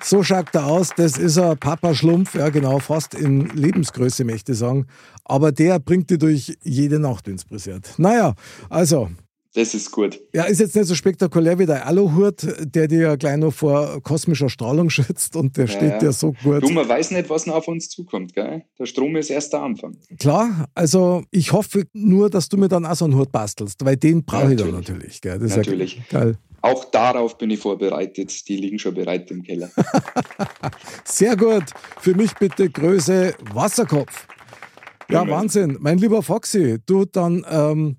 So 0.03 0.21
schaut 0.21 0.53
er 0.53 0.65
aus. 0.65 0.89
Das 0.97 1.17
ist 1.17 1.37
ein 1.37 1.57
Papa-Schlumpf, 1.57 2.35
ja 2.35 2.49
genau, 2.49 2.79
fast 2.79 3.15
in 3.15 3.47
Lebensgröße, 3.55 4.25
möchte 4.25 4.51
ich 4.51 4.57
sagen. 4.57 4.85
Aber 5.23 5.53
der 5.53 5.79
bringt 5.79 6.09
die 6.09 6.17
durch 6.17 6.57
jede 6.61 6.99
Nacht 6.99 7.29
ins 7.29 7.45
Brisiert. 7.45 7.93
Naja, 7.97 8.35
also. 8.69 9.07
Das 9.53 9.73
ist 9.73 9.91
gut. 9.91 10.19
Ja, 10.33 10.43
ist 10.43 10.59
jetzt 10.59 10.75
nicht 10.75 10.87
so 10.87 10.95
spektakulär 10.95 11.57
wie 11.57 11.65
der 11.65 11.87
Aluhut, 11.87 12.45
der 12.59 12.89
dir 12.89 12.99
ja 12.99 13.15
gleich 13.15 13.37
noch 13.37 13.53
vor 13.53 14.03
kosmischer 14.03 14.49
Strahlung 14.49 14.89
schützt 14.89 15.37
und 15.37 15.55
der 15.55 15.67
ja, 15.67 15.71
steht 15.71 16.01
ja 16.01 16.11
so 16.11 16.33
gut. 16.43 16.63
Du, 16.63 16.69
man 16.71 16.89
weiß 16.89 17.11
nicht, 17.11 17.29
was 17.29 17.45
noch 17.45 17.55
auf 17.55 17.69
uns 17.69 17.87
zukommt, 17.87 18.33
gell? 18.33 18.65
Der 18.77 18.85
Strom 18.87 19.15
ist 19.15 19.29
erst 19.29 19.53
der 19.53 19.61
Anfang. 19.61 19.95
Klar, 20.19 20.67
also 20.75 21.23
ich 21.31 21.53
hoffe 21.53 21.85
nur, 21.93 22.29
dass 22.29 22.49
du 22.49 22.57
mir 22.57 22.67
dann 22.67 22.85
auch 22.85 22.95
so 22.95 23.05
einen 23.05 23.15
Hut 23.15 23.31
bastelst, 23.31 23.85
weil 23.85 23.95
den 23.95 24.25
brauche 24.25 24.43
ja, 24.43 24.49
ich 24.49 24.57
dann 24.57 24.71
natürlich. 24.71 25.21
Gell? 25.21 25.39
Das 25.39 25.55
natürlich. 25.55 26.01
Ja 26.11 26.19
geil. 26.19 26.37
Auch 26.65 26.85
darauf 26.85 27.37
bin 27.37 27.51
ich 27.51 27.59
vorbereitet. 27.59 28.47
Die 28.47 28.57
liegen 28.57 28.79
schon 28.79 28.95
bereit 28.95 29.29
im 29.29 29.43
Keller. 29.43 29.69
Sehr 31.05 31.37
gut. 31.37 31.65
Für 32.01 32.15
mich 32.15 32.33
bitte 32.33 32.69
Größe 32.69 33.35
Wasserkopf. 33.53 34.27
Ja, 35.09 35.21
Amen. 35.21 35.33
Wahnsinn. 35.33 35.77
Mein 35.79 35.99
lieber 35.99 36.23
Foxy, 36.23 36.79
du, 36.85 37.05
dann 37.05 37.45
ähm, 37.49 37.97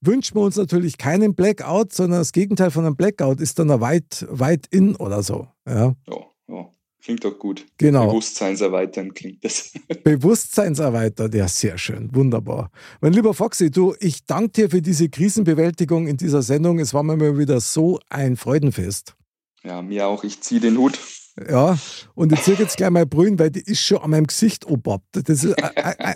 wünschen 0.00 0.36
wir 0.36 0.42
uns 0.42 0.56
natürlich 0.56 0.98
keinen 0.98 1.34
Blackout, 1.34 1.92
sondern 1.92 2.20
das 2.20 2.30
Gegenteil 2.30 2.70
von 2.70 2.86
einem 2.86 2.96
Blackout 2.96 3.40
ist 3.40 3.58
dann 3.58 3.70
ein 3.70 3.80
weit, 3.80 4.26
weit 4.30 4.66
in 4.70 4.94
oder 4.94 5.22
so. 5.22 5.48
Ja, 5.66 5.94
ja. 6.06 6.14
ja. 6.48 6.70
Klingt 7.04 7.22
doch 7.22 7.38
gut. 7.38 7.66
Genau. 7.76 8.06
Bewusstseinserweitern 8.06 9.12
klingt 9.12 9.44
das. 9.44 9.72
Bewusstseinserweitert, 10.04 11.34
ja, 11.34 11.46
sehr 11.46 11.76
schön. 11.76 12.08
Wunderbar. 12.14 12.70
Mein 13.02 13.12
lieber 13.12 13.34
Foxy, 13.34 13.70
du, 13.70 13.94
ich 14.00 14.24
danke 14.24 14.52
dir 14.52 14.70
für 14.70 14.80
diese 14.80 15.10
Krisenbewältigung 15.10 16.06
in 16.06 16.16
dieser 16.16 16.40
Sendung. 16.40 16.78
Es 16.78 16.94
war 16.94 17.02
mir 17.02 17.18
mal 17.18 17.36
wieder 17.36 17.60
so 17.60 18.00
ein 18.08 18.38
Freudenfest. 18.38 19.16
Ja, 19.64 19.82
mir 19.82 20.06
auch. 20.06 20.24
Ich 20.24 20.40
ziehe 20.40 20.62
den 20.62 20.78
Hut. 20.78 20.98
Ja, 21.46 21.76
und 22.14 22.32
ich 22.32 22.40
ziehe 22.42 22.56
jetzt 22.56 22.78
gleich 22.78 22.90
mal 22.90 23.04
brühen, 23.04 23.38
weil 23.38 23.50
die 23.50 23.60
ist 23.60 23.80
schon 23.80 23.98
an 23.98 24.10
meinem 24.10 24.26
Gesicht 24.26 24.66
obappt. 24.66 25.28
Das 25.28 25.44
ist 25.44 25.54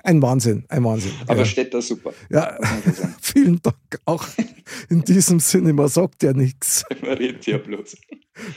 ein 0.05 0.23
Wahnsinn, 0.23 0.65
ein 0.69 0.85
Wahnsinn. 0.85 1.13
Aber 1.27 1.41
ja. 1.41 1.45
steht 1.45 1.75
da 1.75 1.83
super. 1.83 2.15
Ja, 2.31 2.57
vielen 3.21 3.61
Dank 3.61 3.77
auch 4.07 4.27
in 4.89 5.03
diesem 5.03 5.41
Sinne. 5.41 5.75
Man 5.75 5.89
sagt 5.89 6.23
ja 6.23 6.33
nichts. 6.33 6.85
Man 7.03 7.19
redet 7.19 7.47
ja 7.47 7.59
bloß. 7.59 7.97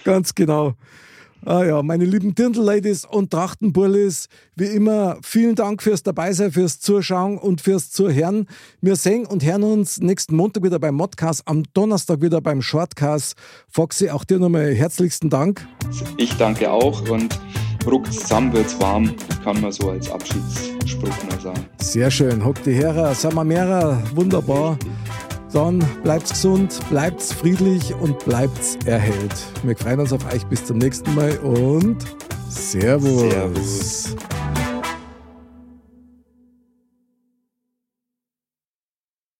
Ganz 0.06 0.34
genau. 0.34 0.76
Ah 1.44 1.64
ja, 1.64 1.82
meine 1.82 2.06
lieben 2.06 2.36
Dirndl-Ladies 2.36 3.04
und 3.04 3.32
Trachtenbullis, 3.32 4.28
wie 4.56 4.66
immer, 4.66 5.18
vielen 5.24 5.56
Dank 5.56 5.82
fürs 5.82 6.04
Dabeisein, 6.04 6.52
fürs 6.52 6.80
Zuschauen 6.80 7.40
und 7.40 7.62
fürs 7.62 7.90
Zuhören. 7.90 8.48
Wir 8.80 8.96
sehen 8.96 9.26
und 9.26 9.44
hören 9.44 9.64
uns 9.64 10.00
nächsten 10.00 10.36
Montag 10.36 10.64
wieder 10.64 10.78
beim 10.78 10.94
Modcast, 10.94 11.42
am 11.46 11.64
Donnerstag 11.74 12.22
wieder 12.22 12.42
beim 12.42 12.62
Shortcast. 12.62 13.36
Foxy, 13.68 14.12
auch 14.12 14.24
dir 14.24 14.38
nochmal 14.38 14.76
herzlichsten 14.76 15.32
Dank. 15.32 15.68
Ich 16.18 16.38
danke 16.38 16.72
auch 16.72 17.10
und 17.10 17.40
ruckt 17.88 18.14
zusammen 18.14 18.54
wird's 18.54 18.80
warm, 18.80 19.16
kann 19.44 19.60
man 19.62 19.72
so 19.72 19.90
als 19.90 20.12
Abschiedsspruch 20.12 21.24
mal 21.28 21.40
sagen. 21.42 21.66
Sehr 21.80 22.12
schön, 22.12 22.46
hock 22.46 22.62
die 22.64 22.74
Herer, 22.74 23.16
Samamera, 23.16 24.00
wunderbar. 24.14 24.78
Dann 25.54 25.84
bleibt's 26.04 26.32
gesund, 26.32 26.80
bleibt's 26.90 27.34
friedlich 27.34 27.94
und 27.96 28.18
bleibt's 28.24 28.78
erhellt. 28.86 29.36
Wir 29.64 29.76
freuen 29.76 30.00
uns 30.00 30.14
auf 30.14 30.26
euch 30.34 30.46
bis 30.46 30.66
zum 30.66 30.78
nächsten 30.78 31.14
Mal 31.14 31.38
und 31.40 31.98
Servus. 32.50 33.32
Servus. 33.32 34.16